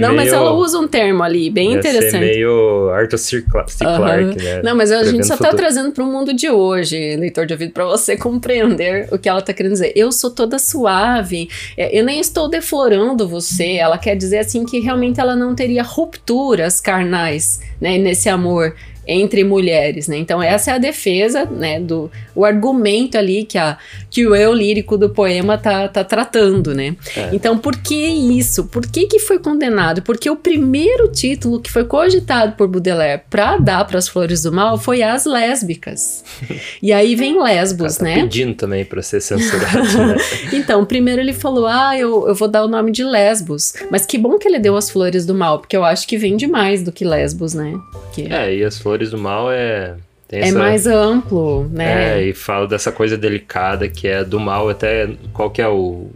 [0.00, 0.14] Não, meio...
[0.14, 2.10] mas ela usa um termo ali, bem interessante.
[2.10, 3.42] Ser meio Arthur C.
[3.42, 4.44] Clarke, uhum.
[4.44, 4.62] né?
[4.62, 7.72] Não, mas a gente só tá trazendo para o mundo de hoje, leitor de ouvido,
[7.72, 9.92] para você compreender o que ela tá querendo dizer.
[9.96, 13.74] Eu sou toda suave, é, eu nem estou deflorando você.
[13.74, 18.74] Ela quer dizer assim que realmente ela não teria rupturas carnais, né, nesse amor
[19.12, 20.16] entre mulheres, né?
[20.16, 23.76] Então essa é a defesa, né, do o argumento ali que a
[24.10, 26.96] que o eu lírico do poema tá, tá tratando, né?
[27.16, 27.30] É.
[27.32, 28.64] Então por que isso?
[28.64, 30.02] Por que que foi condenado?
[30.02, 34.52] Porque o primeiro título que foi cogitado por Baudelaire para dar para as flores do
[34.52, 36.24] mal foi as lésbicas.
[36.82, 38.22] e aí vem Lesbos, tá né?
[38.22, 40.06] Pedindo também para ser censurado.
[40.06, 40.16] né?
[40.52, 44.18] então primeiro ele falou, ah, eu, eu vou dar o nome de Lesbos, mas que
[44.18, 46.92] bom que ele deu as flores do mal, porque eu acho que vem demais do
[46.92, 47.78] que Lesbos, né?
[48.12, 48.22] Que...
[48.32, 49.96] É, e as flores Flores do Mal é.
[50.30, 52.18] é essa, mais amplo, né?
[52.18, 56.10] É, e fala dessa coisa delicada que é do mal, até qual que é o,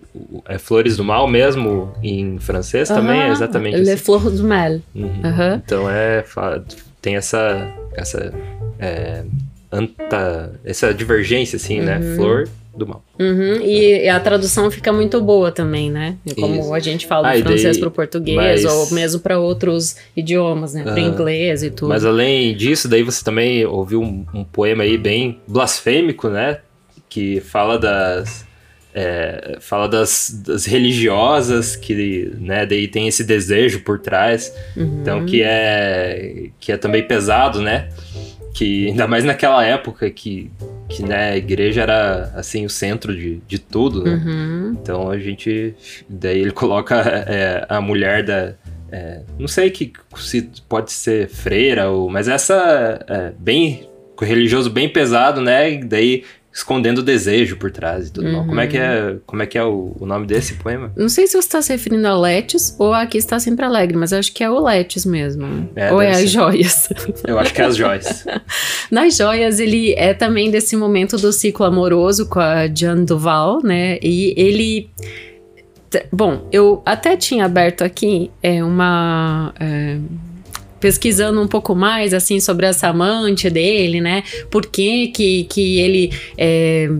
[0.46, 4.04] é Flores do Mal mesmo, em francês também, é exatamente Les assim.
[4.04, 4.72] Fleurs du Mal.
[4.94, 5.54] Uhum.
[5.64, 6.24] Então é.
[7.00, 7.68] Tem essa.
[7.94, 8.32] essa
[8.78, 9.24] é,
[9.72, 11.98] anta, essa divergência, assim, né?
[11.98, 12.16] Uhum.
[12.16, 13.04] Flor do mal.
[13.20, 16.16] Uhum, E a tradução fica muito boa também, né?
[16.38, 16.74] Como Isso.
[16.74, 20.82] a gente fala Ah, do francês pro português, mas- ou mesmo para outros idiomas, né?
[20.82, 21.00] Pro Ah.
[21.00, 21.88] inglês e tudo.
[21.90, 26.58] Mas além disso, daí você também ouviu um, um poema aí bem blasfêmico, né?
[27.08, 28.44] Que fala das.
[28.96, 34.54] é, fala das, das religiosas, que né, daí tem esse desejo por trás.
[34.76, 35.00] Uhum.
[35.02, 37.88] Então que é que é também pesado, né?
[38.54, 40.50] Que ainda mais naquela época que,
[40.88, 44.14] que né, a igreja era assim o centro de, de tudo, né?
[44.14, 44.78] Uhum.
[44.80, 45.74] Então a gente.
[46.08, 48.54] Daí ele coloca é, a mulher da.
[48.92, 53.88] é, não sei que se pode ser freira, ou, mas essa é, bem.
[54.20, 55.72] religioso bem pesado, né?
[55.72, 56.22] E daí
[56.54, 58.46] escondendo o desejo por trás e tudo mal.
[58.46, 60.92] Como é que é, como é, que é o, o nome desse poema?
[60.96, 63.96] Não sei se você está se referindo ao Letes ou a Aqui está sempre alegre,
[63.96, 65.68] mas eu acho que é o Letes mesmo.
[65.74, 66.28] É, ou é deve as ser.
[66.28, 66.88] joias.
[67.26, 68.24] Eu acho que é as joias.
[68.88, 73.98] Nas joias, ele é também desse momento do ciclo amoroso com a Jeanne Duval, né?
[74.00, 74.88] E ele.
[76.12, 79.52] Bom, eu até tinha aberto aqui é, uma.
[79.58, 79.98] é,
[80.84, 84.22] pesquisando um pouco mais assim sobre essa amante dele, né?
[84.50, 86.90] Por que que, que ele é,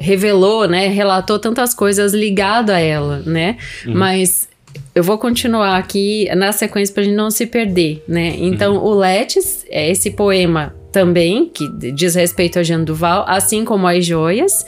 [0.00, 0.86] revelou, né?
[0.88, 3.58] Relatou tantas coisas ligado a ela, né?
[3.86, 3.92] Uhum.
[3.94, 4.48] Mas
[4.94, 8.36] eu vou continuar aqui na sequência pra gente não se perder, né?
[8.38, 13.86] Então, o Letes é esse poema também, que diz respeito a Jean Duval, assim como
[13.86, 14.64] as joias.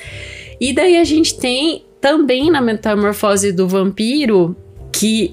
[0.60, 4.54] E daí a gente tem também na Metamorfose do Vampiro,
[4.92, 5.32] que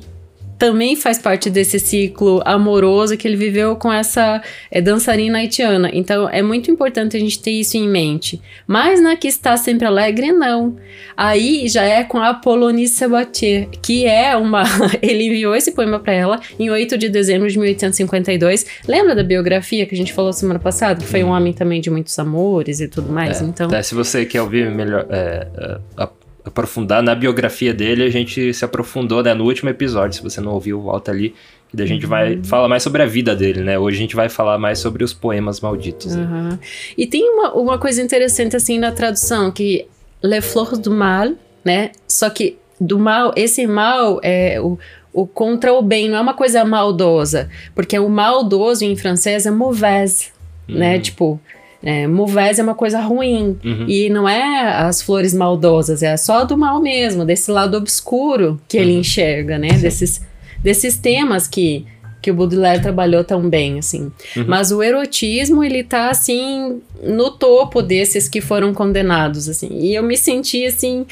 [0.58, 4.42] também faz parte desse ciclo amoroso que ele viveu com essa
[4.72, 5.90] é, dançarina haitiana.
[5.94, 8.42] Então é muito importante a gente ter isso em mente.
[8.66, 10.76] Mas na que está sempre alegre, não.
[11.16, 14.64] Aí já é com a Apollonie Sabatier, que é uma.
[15.02, 18.66] ele enviou esse poema para ela em 8 de dezembro de 1852.
[18.88, 21.00] Lembra da biografia que a gente falou semana passada?
[21.02, 23.42] Que foi um homem também de muitos amores e tudo mais.
[23.42, 23.68] É, então.
[23.68, 26.10] até se você quer ouvir melhor, é, é, a-
[26.46, 30.18] aprofundar na biografia dele, a gente se aprofundou né, no último episódio.
[30.18, 31.34] Se você não ouviu, volta ali.
[31.70, 33.78] Que daí a gente vai falar mais sobre a vida dele, né?
[33.80, 36.16] Hoje a gente vai falar mais sobre os poemas malditos.
[36.16, 36.24] né?
[36.24, 36.60] Aham.
[36.96, 39.88] E tem uma, uma coisa interessante assim na tradução, que
[40.22, 41.32] Les Fleurs du Mal,
[41.64, 41.92] né?
[42.08, 44.78] Só que do mal, esse mal é o,
[45.12, 47.50] o contra o bem, não é uma coisa maldosa.
[47.74, 50.28] Porque o maldoso em francês é mauvaise,
[50.68, 51.00] né?
[51.00, 51.40] Tipo,
[51.86, 53.58] é, é uma coisa ruim.
[53.64, 53.86] Uhum.
[53.88, 58.78] E não é as flores maldosas, é só do mal mesmo, desse lado obscuro que
[58.78, 59.70] ele enxerga, né?
[59.70, 60.20] Desses,
[60.64, 61.86] desses temas que,
[62.22, 64.12] que o Baudelaire trabalhou tão bem, assim.
[64.48, 69.70] Mas o erotismo, ele tá, assim, no topo desses que foram condenados, assim.
[69.80, 71.06] E eu me senti, assim,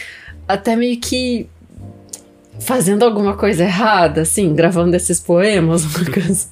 [0.48, 1.48] até meio que
[2.64, 6.48] fazendo alguma coisa errada, assim, gravando esses poemas, uma coisa.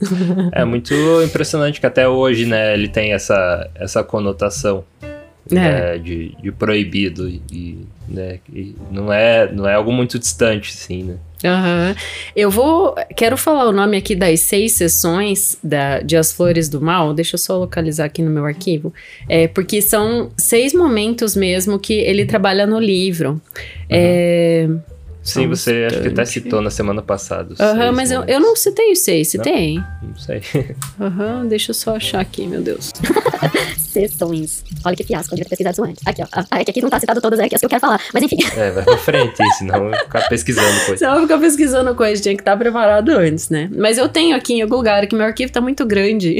[0.52, 0.93] É muito
[1.24, 4.84] impressionante que até hoje, né, ele tem essa, essa conotação
[5.50, 5.56] É.
[5.56, 11.04] né, de, de proibido e, né, e não é não é algo muito distante, assim,
[11.04, 11.15] né?
[11.43, 11.95] Aham.
[12.36, 12.93] Eu vou.
[13.15, 17.15] Quero falar o nome aqui das seis sessões da, de As Flores do Mal.
[17.15, 18.93] Deixa eu só localizar aqui no meu arquivo.
[19.28, 23.41] É, porque são seis momentos mesmo que ele trabalha no livro.
[23.89, 24.69] É,
[25.23, 27.53] Sim, você acho que até citou na semana passada.
[27.60, 28.36] Aham, seis mas eu, momentos.
[28.36, 29.75] eu não citei os seis, citei?
[30.01, 30.41] Não sei.
[30.99, 32.91] Aham, deixa eu só achar aqui, meu Deus.
[33.77, 34.63] Sessões.
[34.84, 36.07] Olha que fiasco, eu devia ter pesquisado isso antes.
[36.07, 36.27] Aqui, ó.
[36.49, 38.01] Ah, é que aqui não tá citado todas, é que as que eu quero falar.
[38.13, 38.38] Mas enfim.
[38.57, 40.97] É, vai pra frente, senão eu vou ficar pesquisando coisa.
[40.97, 43.69] Você vai ficar pesquisando coisa, tinha que estar preparado antes, né?
[43.75, 46.39] Mas eu tenho aqui em algum lugar que meu arquivo tá muito grande.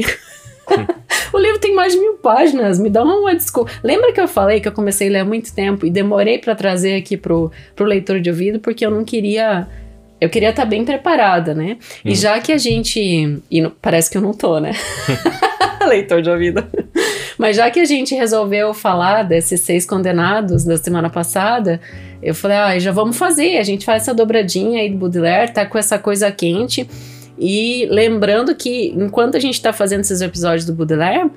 [1.32, 3.70] o livro tem mais de mil páginas, me dá uma desculpa.
[3.82, 6.54] Lembra que eu falei que eu comecei a ler há muito tempo e demorei pra
[6.54, 9.66] trazer aqui pro, pro leitor de ouvido porque eu não queria.
[10.20, 11.78] Eu queria estar bem preparada, né?
[12.04, 13.40] E já que a gente.
[13.50, 14.72] E não- parece que eu não tô, né?
[15.88, 16.64] leitor de ouvido.
[17.38, 21.80] Mas já que a gente resolveu falar desses seis condenados da semana passada,
[22.22, 23.58] eu falei, ah, já vamos fazer.
[23.58, 26.88] A gente faz essa dobradinha aí do Baudelaire, tá com essa coisa quente.
[27.44, 31.28] E lembrando que enquanto a gente tá fazendo esses episódios do Baudelaire,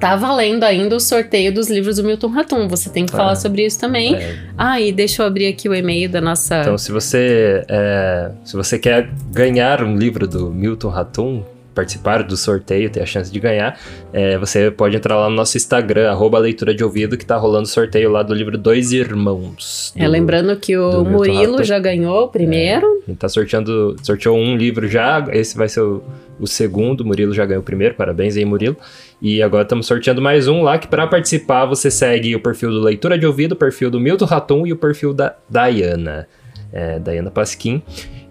[0.00, 2.66] tá valendo ainda o sorteio dos livros do Milton Ratum.
[2.66, 4.16] Você tem que falar sobre isso também.
[4.16, 6.60] É, Ah, e deixa eu abrir aqui o e-mail da nossa.
[6.60, 11.44] Então, se você, é, se você quer ganhar um livro do Milton Ratum,
[11.78, 13.78] participar do sorteio, ter a chance de ganhar,
[14.12, 17.68] é, você pode entrar lá no nosso Instagram, arroba leitura de ouvido, que tá rolando
[17.68, 19.92] sorteio lá do livro Dois Irmãos.
[19.96, 22.86] é, do- lembrando que o Murilo já ganhou o primeiro.
[23.06, 26.02] A gente tá sorteando, sorteou um livro já, esse vai ser o,
[26.40, 28.76] o segundo, o Murilo já ganhou o primeiro, parabéns aí, Murilo.
[29.22, 32.80] E agora estamos sorteando mais um lá, que para participar você segue o perfil do
[32.80, 36.26] Leitura de Ouvido, o perfil do Milton Ratum e o perfil da Diana.
[36.72, 37.82] é, Dayana Pasquim.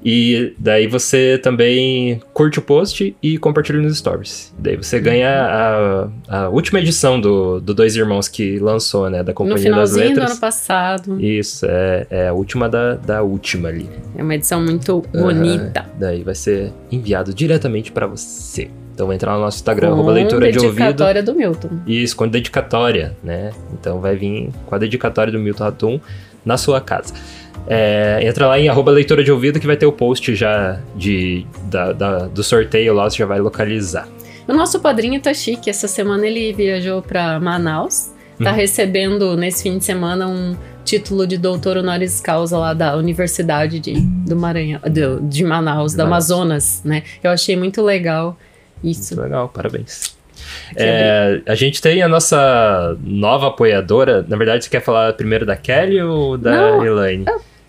[0.10, 4.54] E daí você também curte o post e compartilha nos stories.
[4.58, 5.30] Daí você ganha
[6.30, 9.22] a, a última edição do, do Dois Irmãos que lançou, né?
[9.22, 10.32] Da No Companhia das finalzinho do Letras.
[10.32, 11.20] ano passado.
[11.22, 13.90] Isso, é, é a última da, da última ali.
[14.18, 15.86] É uma edição muito bonita.
[16.00, 18.70] Daí vai ser enviado diretamente pra você.
[18.94, 20.76] Então entra lá no nosso Instagram, Com leitura de ouvido.
[20.78, 21.70] dedicatória do Milton.
[21.86, 23.52] Isso, com dedicatória, né?
[23.74, 26.00] Então vai vir com a dedicatória do Milton Ratum
[26.46, 27.14] na sua casa.
[27.68, 31.46] É, entra lá em arroba leitura de ouvido que vai ter o post já de,
[31.64, 34.08] da- da- do sorteio lá, você já vai localizar.
[34.48, 35.70] O nosso padrinho tá chique.
[35.70, 38.12] Essa semana ele viajou pra Manaus.
[38.42, 38.56] Tá Uhum.
[38.56, 40.56] recebendo nesse fim de semana um
[40.86, 45.98] título de doutor honoris causa lá da Universidade de, do Maranhão, do- de Manaus, De
[45.98, 46.32] da Manaus.
[46.32, 47.04] Amazonas, né?
[47.22, 48.38] Eu achei muito legal
[48.84, 49.14] isso.
[49.16, 50.16] Muito legal, parabéns.
[50.76, 54.24] É, a gente tem a nossa nova apoiadora.
[54.28, 57.26] Na verdade, você quer falar primeiro da Kelly ou da Não, Elaine?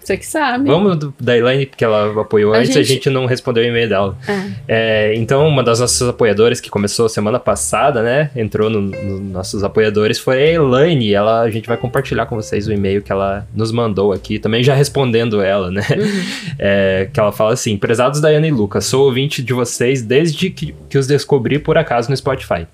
[0.09, 0.69] Você que sabe.
[0.71, 3.67] Vamos da Elaine, porque ela apoiou A antes e a gente- gente não respondeu o
[3.67, 4.17] e-mail dela.
[4.27, 5.11] É.
[5.11, 8.31] É, então, uma das nossas apoiadoras que começou semana passada, né?
[8.35, 11.13] Entrou nos no nossos apoiadores foi a Elaine.
[11.13, 14.63] Ela, a gente vai compartilhar com vocês o e-mail que ela nos mandou aqui, também
[14.63, 15.83] já respondendo ela, né?
[16.59, 20.75] É, que ela fala assim: Prezados Daiane e Lucas, sou ouvinte de vocês desde que,
[20.89, 22.67] que os descobri por acaso no Spotify.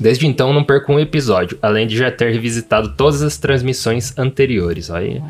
[0.00, 4.90] Desde então não perco um episódio, além de já ter revisitado todas as transmissões anteriores.
[4.90, 5.20] Aí.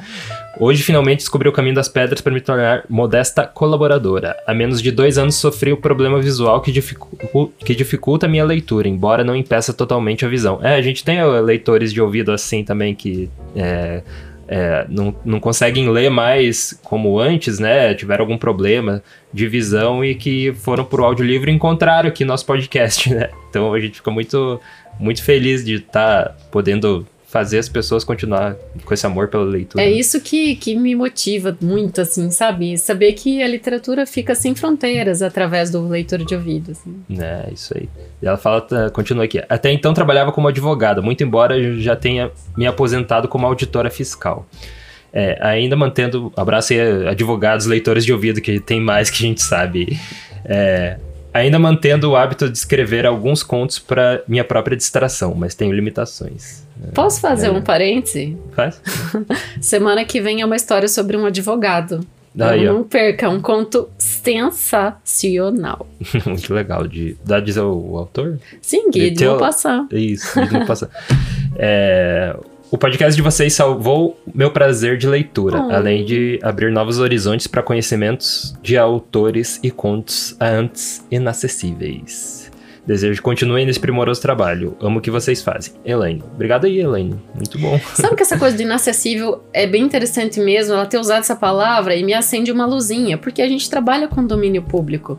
[0.61, 4.37] Hoje finalmente descobri o caminho das pedras para me tornar modesta colaboradora.
[4.47, 8.45] Há menos de dois anos sofri o problema visual que, dificu- que dificulta a minha
[8.45, 10.59] leitura, embora não impeça totalmente a visão.
[10.63, 14.03] É, a gente tem eh, leitores de ouvido assim também que é,
[14.49, 17.93] é, não, não conseguem ler mais como antes, né?
[17.95, 23.09] Tiveram algum problema de visão e que foram pro audiolivro e encontraram aqui nosso podcast,
[23.13, 23.29] né?
[23.51, 24.59] Então a gente fica muito,
[24.99, 29.85] muito feliz de estar podendo fazer as pessoas continuar com esse amor pela leitura.
[29.85, 32.77] É isso que, que me motiva muito, assim, sabe?
[32.79, 36.73] Saber que a literatura fica sem fronteiras através do leitor de ouvido.
[36.73, 37.03] Assim.
[37.21, 37.87] É, isso aí.
[38.23, 39.43] E ela fala, tá, continua aqui.
[39.47, 44.47] Até então trabalhava como advogada, muito embora já tenha me aposentado como auditora fiscal.
[45.13, 49.43] É, ainda mantendo, abraço aí advogados, leitores de ouvido, que tem mais que a gente
[49.43, 49.99] sabe.
[50.47, 50.99] É,
[51.33, 56.67] ainda mantendo o hábito de escrever alguns contos para minha própria distração, mas tenho limitações.
[56.95, 57.51] Posso fazer é.
[57.51, 58.37] um parêntese?
[58.55, 58.81] Faz?
[59.61, 62.01] Semana que vem é uma história sobre um advogado.
[62.41, 62.79] Aí, Então ó.
[62.79, 65.87] não perca, é um conto sensacional.
[66.27, 66.87] Muito legal.
[66.87, 68.39] De, dá dizer o, o autor?
[68.63, 69.87] Sim, Teu- vou passar.
[69.91, 70.89] Isso, não passa.
[71.57, 72.37] É,
[72.71, 75.73] o podcast de vocês salvou meu prazer de leitura, Oh.
[75.73, 82.48] além de abrir novos horizontes para conhecimentos de autores e contos antes inacessíveis.
[82.89, 84.75] Desejo que continuem nesse primoroso trabalho.
[84.81, 85.75] Amo o que vocês fazem.
[85.85, 86.25] Elaine.
[86.35, 87.21] Obrigado aí, Elaine.
[87.35, 87.79] Muito bom.
[87.93, 91.95] Sabe que essa coisa de inacessível é bem interessante mesmo, ela ter usado essa palavra
[91.95, 95.19] e me acende uma luzinha, porque a gente trabalha com domínio público.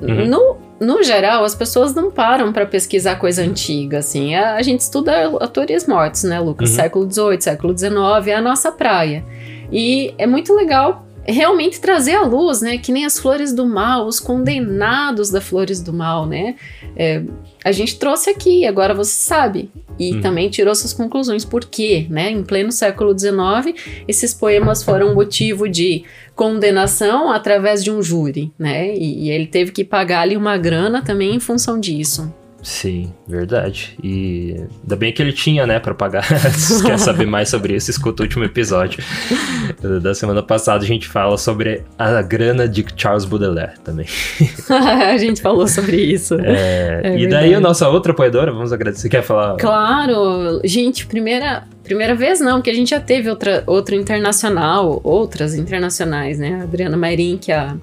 [0.00, 0.28] Uhum.
[0.28, 4.36] No, no geral, as pessoas não param para pesquisar coisa antiga, assim.
[4.36, 6.70] A, a gente estuda autores mortos, né, Lucas?
[6.70, 6.76] Uhum.
[6.76, 7.94] Século XVIII, século XIX,
[8.28, 9.24] é a nossa praia.
[9.72, 14.06] E é muito legal realmente trazer à luz, né, que nem as flores do mal,
[14.06, 16.54] os condenados da flores do mal, né?
[16.96, 17.22] É,
[17.64, 19.70] a gente trouxe aqui, agora você sabe.
[19.98, 20.20] E Uhum.
[20.20, 21.44] também tirou suas conclusões.
[21.44, 22.06] Por quê?
[22.10, 22.30] Né?
[22.30, 23.74] Em pleno século XIX,
[24.06, 26.04] esses poemas foram motivo de
[26.34, 28.94] condenação através de um júri, né?
[28.94, 32.30] E, e ele teve que pagar ali uma grana também em função disso.
[32.66, 33.96] Sim, verdade.
[34.02, 36.24] E ainda bem que ele tinha, né, pra pagar.
[36.50, 39.04] Se quer saber mais sobre isso, escuta o último episódio
[40.02, 40.82] da semana passada.
[40.82, 44.06] A gente fala sobre a grana de Charles Baudelaire também.
[44.68, 46.34] a gente falou sobre isso.
[46.40, 47.54] É, É e daí verdade.
[47.54, 49.08] a nossa outra apoiadora, vamos agradecer.
[49.08, 49.56] Quer falar?
[49.58, 55.54] Claro, gente, primeira, primeira vez não, que a gente já teve outra, outra internacional, outras
[55.54, 56.58] internacionais, né?
[56.58, 57.76] A Adriana Mairin, que é a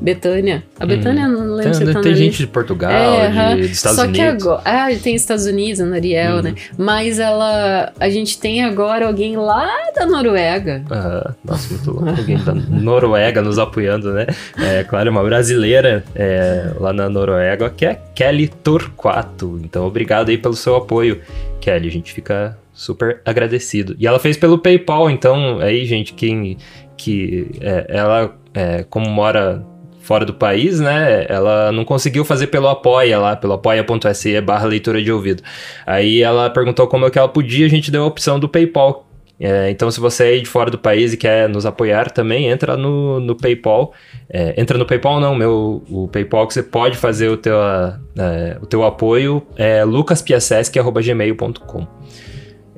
[0.00, 0.62] Betânia.
[0.78, 2.42] A Betânia, não lembro se tá tem na gente lista.
[2.44, 3.56] de Portugal, É, de, aham.
[3.56, 4.20] dos Estados Só Unidos.
[4.20, 4.62] que agora.
[4.64, 6.42] Ah, tem Estados Unidos, a Noriel, Uhum.
[6.42, 6.54] né?
[6.76, 7.92] Mas ela.
[7.98, 10.82] A gente tem agora alguém lá da Noruega.
[10.90, 12.08] Ah, nossa, muito louco.
[12.20, 14.26] Alguém da Noruega nos apoiando, né?
[14.58, 19.58] É, claro, uma brasileira é, lá na Noruega, que é Kelly Torquato.
[19.64, 21.20] Então, obrigado aí pelo seu apoio,
[21.60, 21.88] Kelly.
[21.88, 23.96] A gente fica super agradecido.
[23.98, 26.58] E ela fez pelo PayPal, então, aí, gente, quem
[26.96, 29.62] que é, ela, é, como mora
[30.06, 31.26] fora do país, né?
[31.28, 35.42] Ela não conseguiu fazer pelo Apoia lá, pelo apoia.se barra leitura de ouvido.
[35.86, 39.04] Aí ela perguntou como é que ela podia, a gente deu a opção do PayPal.
[39.38, 42.76] É, então, se você é de fora do país e quer nos apoiar também, entra
[42.76, 43.92] no, no PayPal.
[44.30, 47.98] É, entra no PayPal, não, meu, o PayPal que você pode fazer o teu, ah,
[48.16, 51.86] é, o teu apoio é lucaspiacesc.gmail.com.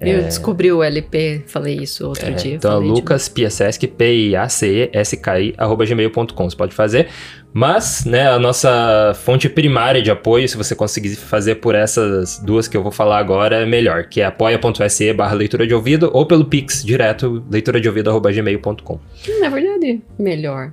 [0.00, 2.54] Eu descobri o LP, falei isso outro É, dia.
[2.54, 6.48] então, de- Lucas Piasesc, P-I-A-C-E-S-K-I, arroba gmail.com.
[6.50, 7.08] Você pode fazer.
[7.52, 12.68] Mas, né, a nossa fonte primária de apoio, se você conseguir fazer por essas duas
[12.68, 16.26] que eu vou falar agora, é melhor, que é apoia.se barra leitura de ouvido ou
[16.26, 18.94] pelo Pix, direto, leitura de ouvido arroba gmail.com.
[18.94, 20.72] Hum, Na verdade, melhor.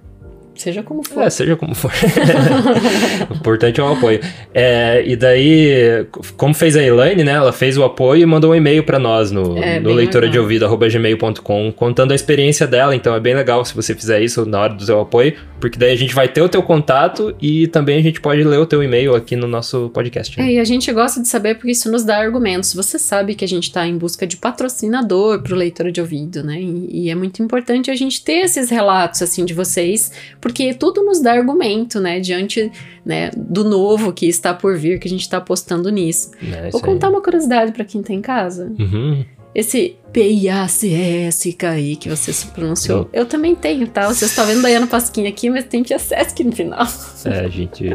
[0.56, 1.22] Seja como for.
[1.24, 1.92] É, seja como for.
[3.30, 4.20] o importante é o apoio.
[4.54, 6.06] É, e daí,
[6.38, 7.34] como fez a Elaine, né?
[7.34, 10.26] Ela fez o apoio e mandou um e-mail pra nós no, É, no bem leitura
[10.28, 10.44] de legal.
[10.44, 12.96] ouvido, arroba gmail.com, contando a experiência dela.
[12.96, 15.92] Então é bem legal se você fizer isso na hora do seu apoio, porque daí
[15.92, 18.82] a gente vai ter o teu contato e também a gente pode ler o teu
[18.82, 20.38] e-mail aqui no nosso podcast.
[20.40, 20.48] né?
[20.48, 22.74] É, e a gente gosta de saber porque isso nos dá argumentos.
[22.74, 26.44] Você sabe que a gente está em busca de patrocinador para o leitor de ouvido,
[26.44, 26.60] né?
[26.60, 30.12] E, e é muito importante a gente ter esses relatos assim de vocês,
[30.46, 32.20] porque tudo nos dá argumento, né?
[32.20, 32.72] Diante
[33.04, 36.30] né, do novo que está por vir, que a gente está apostando nisso.
[36.40, 36.86] É, Vou aí.
[36.86, 38.72] contar uma curiosidade para quem tá em casa.
[38.78, 39.26] Uhum.
[39.56, 44.06] Esse P-I-A-C-S-K-I que você se pronunciou, eu também tenho, tá?
[44.06, 46.86] Vocês estão vendo Dayana Pasquinha aqui, mas tem Piasesc no final.
[47.26, 47.90] É, a gente.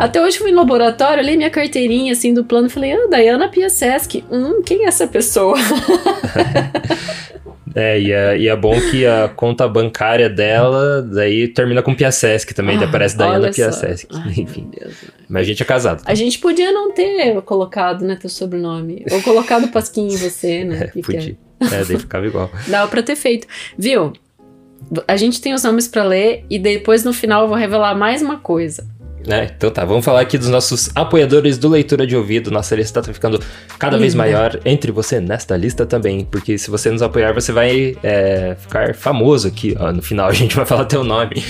[0.00, 3.48] Até hoje fui no laboratório, olhei minha carteirinha assim do plano e falei, ah, Dayana
[3.48, 4.24] Piasesc.
[4.32, 5.56] Hum, quem é essa pessoa?
[7.74, 12.54] É, e é, e é bom que a conta bancária dela daí termina com Piasesc
[12.54, 13.50] também, Ah, aparece só.
[13.50, 14.08] Piasesc.
[14.12, 14.70] Ai, Enfim.
[14.78, 14.94] Deus.
[15.28, 16.02] Mas a gente é casado.
[16.06, 19.04] A gente podia não ter colocado, né, teu sobrenome.
[19.10, 20.90] Ou colocado Pasquinha em você, né?
[20.96, 21.02] é?
[21.02, 21.36] Podia.
[21.60, 22.50] É, daí ficava igual.
[22.68, 23.46] Dava pra ter feito.
[23.78, 24.12] Viu?
[25.08, 28.22] A gente tem os nomes pra ler e depois no final eu vou revelar mais
[28.22, 28.86] uma coisa.
[29.26, 29.50] Né?
[29.56, 32.50] Então tá, vamos falar aqui dos nossos apoiadores do Leitura de Ouvido.
[32.50, 33.40] Nossa lista tá ficando
[33.76, 36.24] cada vez maior entre você nesta lista também.
[36.24, 39.74] Porque se você nos apoiar, você vai é, ficar famoso aqui.
[39.78, 41.42] Ó, no final a gente vai falar teu nome.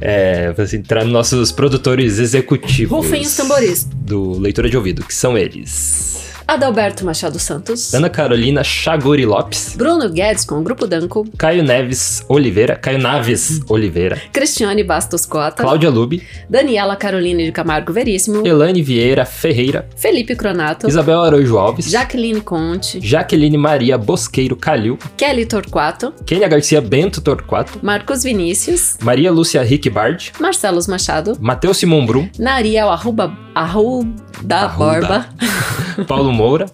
[0.00, 2.96] É, você entrar nos nossos produtores executivos.
[2.96, 3.84] Rufem os tamboris.
[3.84, 6.23] Do Leitura de Ouvido, que são eles.
[6.46, 7.94] Adalberto Machado Santos.
[7.94, 9.74] Ana Carolina Chaguri Lopes.
[9.76, 11.26] Bruno Guedes com o Grupo Danco.
[11.36, 12.76] Caio Neves Oliveira.
[12.76, 14.20] Caio Naves Oliveira.
[14.32, 15.62] Cristiane Bastos Cota.
[15.62, 16.22] Cláudia Lube.
[16.48, 18.46] Daniela Caroline de Camargo Veríssimo.
[18.46, 19.88] Elane Vieira Ferreira.
[19.96, 20.86] Felipe Cronato.
[20.86, 21.90] Isabel Araújo Alves.
[21.90, 23.00] Jaqueline Conte.
[23.00, 26.12] Jaqueline Maria Bosqueiro Calil, Kelly Torquato.
[26.26, 28.96] Kênia Garcia Bento Torquato, Marcos Vinícius.
[29.02, 31.36] Maria Lúcia Rick Bard, Marcelos Machado.
[31.40, 34.76] Matheus Simon Brum, Nariel Arruba, Arruda Arruda.
[34.76, 35.28] Borba.
[36.08, 36.66] Paulo Moura,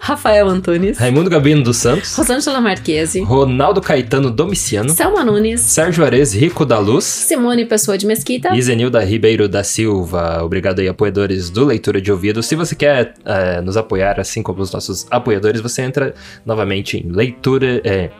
[0.00, 0.98] Rafael Antunes.
[0.98, 3.20] Raimundo Gabino dos Santos, Rosângela Marquese.
[3.22, 5.60] Ronaldo Caetano Domiciano, Selma Nunes.
[5.62, 8.54] Sérgio Ares Rico da Luz, Simone Pessoa de Mesquita.
[8.54, 10.42] e Zenilda Ribeiro da Silva.
[10.42, 12.42] Obrigado aí, apoiadores do Leitura de Ouvido.
[12.42, 16.14] Se você quer eh, nos apoiar, assim como os nossos apoiadores, você entra
[16.44, 17.80] novamente em leitura.
[17.82, 18.10] É,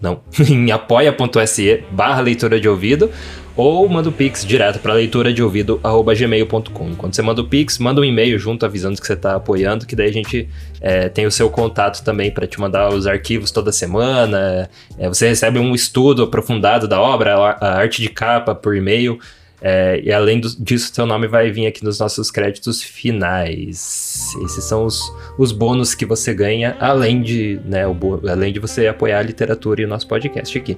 [0.00, 3.10] não, em apoia.se barra leitura de ouvido
[3.56, 5.80] ou manda o Pix direto para leitura de ouvido
[6.16, 6.88] gmail.com.
[6.90, 9.94] Enquanto você manda o Pix, manda um e-mail junto avisando que você está apoiando, que
[9.94, 10.48] daí a gente
[10.80, 14.68] é, tem o seu contato também para te mandar os arquivos toda semana.
[14.98, 19.18] É, você recebe um estudo aprofundado da obra, a a arte de capa por e-mail.
[19.66, 24.32] É, e além do- disso, seu nome vai vir aqui nos nossos créditos finais.
[24.44, 25.00] Esses são os,
[25.38, 27.96] os bônus que você ganha, além de, né, o
[28.28, 30.76] além de você apoiar a literatura e o nosso podcast aqui.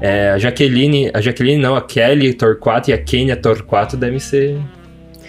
[0.00, 4.58] É, a Jaqueline, a Jaqueline não, a Kelly Torquato e a Kenya Torquato devem ser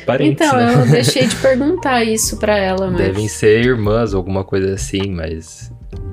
[0.06, 0.74] parentes, Então, né?
[0.76, 2.98] eu deixei de perguntar isso pra ela, mas.
[2.98, 5.70] Devem ser irmãs ou alguma coisa assim, mas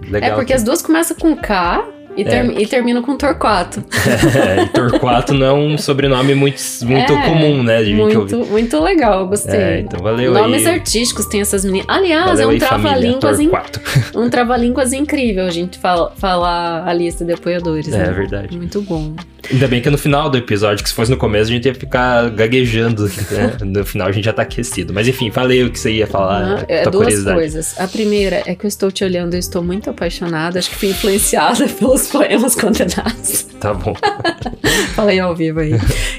[0.08, 0.32] legal.
[0.32, 1.86] É porque as duas começam com K
[2.16, 3.82] e, term- e terminam com Torquato.
[4.42, 7.94] É, e Torquato não é um sobrenome muito, muito É, comum, né, de.
[7.94, 9.54] Muito, muito legal, gostei.
[9.60, 10.74] É, então valeu Nomes aí.
[10.74, 11.86] artísticos tem essas meninas.
[11.88, 13.50] Aliás, Valeu é um trava-línguas in-
[14.16, 17.88] um trava-línguas incrível a gente fala, falar a lista de apoiadores.
[17.92, 18.10] É né?
[18.12, 18.56] verdade.
[18.56, 19.14] Muito bom.
[19.50, 21.66] Ainda bem que é no final do episódio, que se fosse no começo a gente
[21.66, 23.56] ia ficar gaguejando, né?
[23.64, 24.92] No final a gente já tá aquecido.
[24.94, 27.78] Mas enfim, falei o que você ia falar, é duas coisas.
[27.78, 30.58] A primeira é que eu estou te olhando, eu estou muito apaixonada.
[30.60, 33.46] Acho que fui influenciada pelos poemas condenados.
[33.60, 33.94] Tá bom.
[34.94, 35.72] Falei ao vivo aí.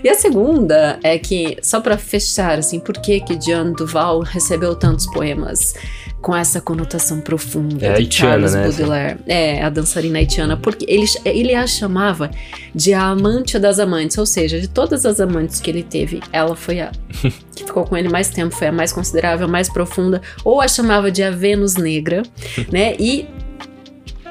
[0.03, 4.75] E a segunda é que, só pra fechar, assim, por que que Jean Duval recebeu
[4.75, 5.73] tantos poemas
[6.21, 9.19] com essa conotação profunda É de Charles né, Baudelaire?
[9.27, 10.55] É, a dançarina haitiana.
[10.55, 12.31] Porque ele, ele a chamava
[12.73, 16.55] de a amante das amantes, ou seja, de todas as amantes que ele teve, ela
[16.55, 16.91] foi a
[17.53, 20.67] que ficou com ele mais tempo, foi a mais considerável, a mais profunda, ou a
[20.67, 22.23] chamava de a Vênus Negra,
[22.71, 22.95] né?
[22.97, 23.27] E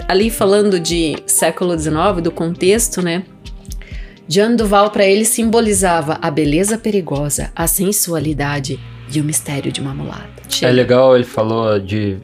[0.09, 3.22] ali falando de século XIX, do contexto, né?
[4.28, 8.78] Jean Duval para ele simbolizava a beleza perigosa, a sensualidade
[9.14, 10.43] e o mistério de uma mulata.
[10.47, 10.72] É Chega.
[10.72, 12.16] legal, ele falou de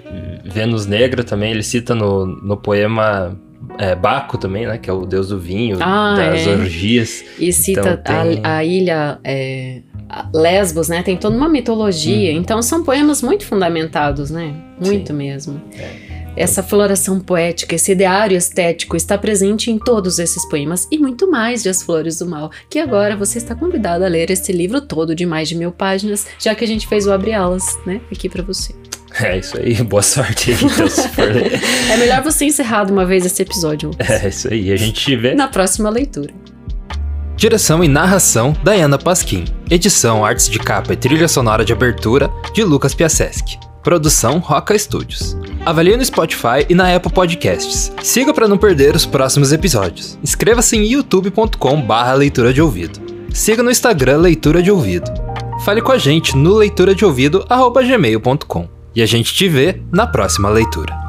[0.44, 3.38] Vênus Negra também, ele cita no, no poema
[3.78, 4.78] é, Baco também, né?
[4.78, 6.50] Que é o deus do vinho, Ah, das é.
[6.50, 7.24] orgias.
[7.38, 9.82] E cita Então, tem- a, a ilha é,
[10.32, 11.02] Lesbos, né?
[11.02, 12.32] Tem toda uma mitologia.
[12.32, 12.38] Uhum.
[12.38, 14.54] Então são poemas muito fundamentados, né?
[14.82, 15.12] Muito Sim.
[15.18, 15.60] mesmo.
[16.39, 21.64] Essa floração poética, esse ideário estético está presente em todos esses poemas e muito mais
[21.64, 25.16] de As Flores do Mal, que agora você está convidado a ler esse livro todo
[25.16, 28.28] de mais de mil páginas, já que a gente fez o Abre Alas, né, aqui
[28.28, 28.72] para você.
[29.20, 31.61] É isso aí, boa sorte aí, então, se for ler.
[31.91, 33.91] É melhor você encerrar de uma vez esse episódio.
[33.99, 36.32] É isso aí, a gente te vê na próxima leitura.
[37.36, 39.45] Direção e narração, Diana Pasquim.
[39.68, 43.59] Edição, artes de capa e trilha sonora de abertura, de Lucas Piaseschi.
[43.89, 45.34] Produção Roca Studios.
[45.64, 47.91] Avalie no Spotify e na Apple Podcasts.
[48.03, 50.18] Siga para não perder os próximos episódios.
[50.22, 53.01] Inscreva-se em youtube.com barra leitura de ouvido.
[53.30, 55.11] Siga no Instagram Leitura de Ouvido.
[55.64, 58.68] Fale com a gente no leituradeouvido.gmail.com.
[58.95, 61.07] E a gente te vê na próxima leitura.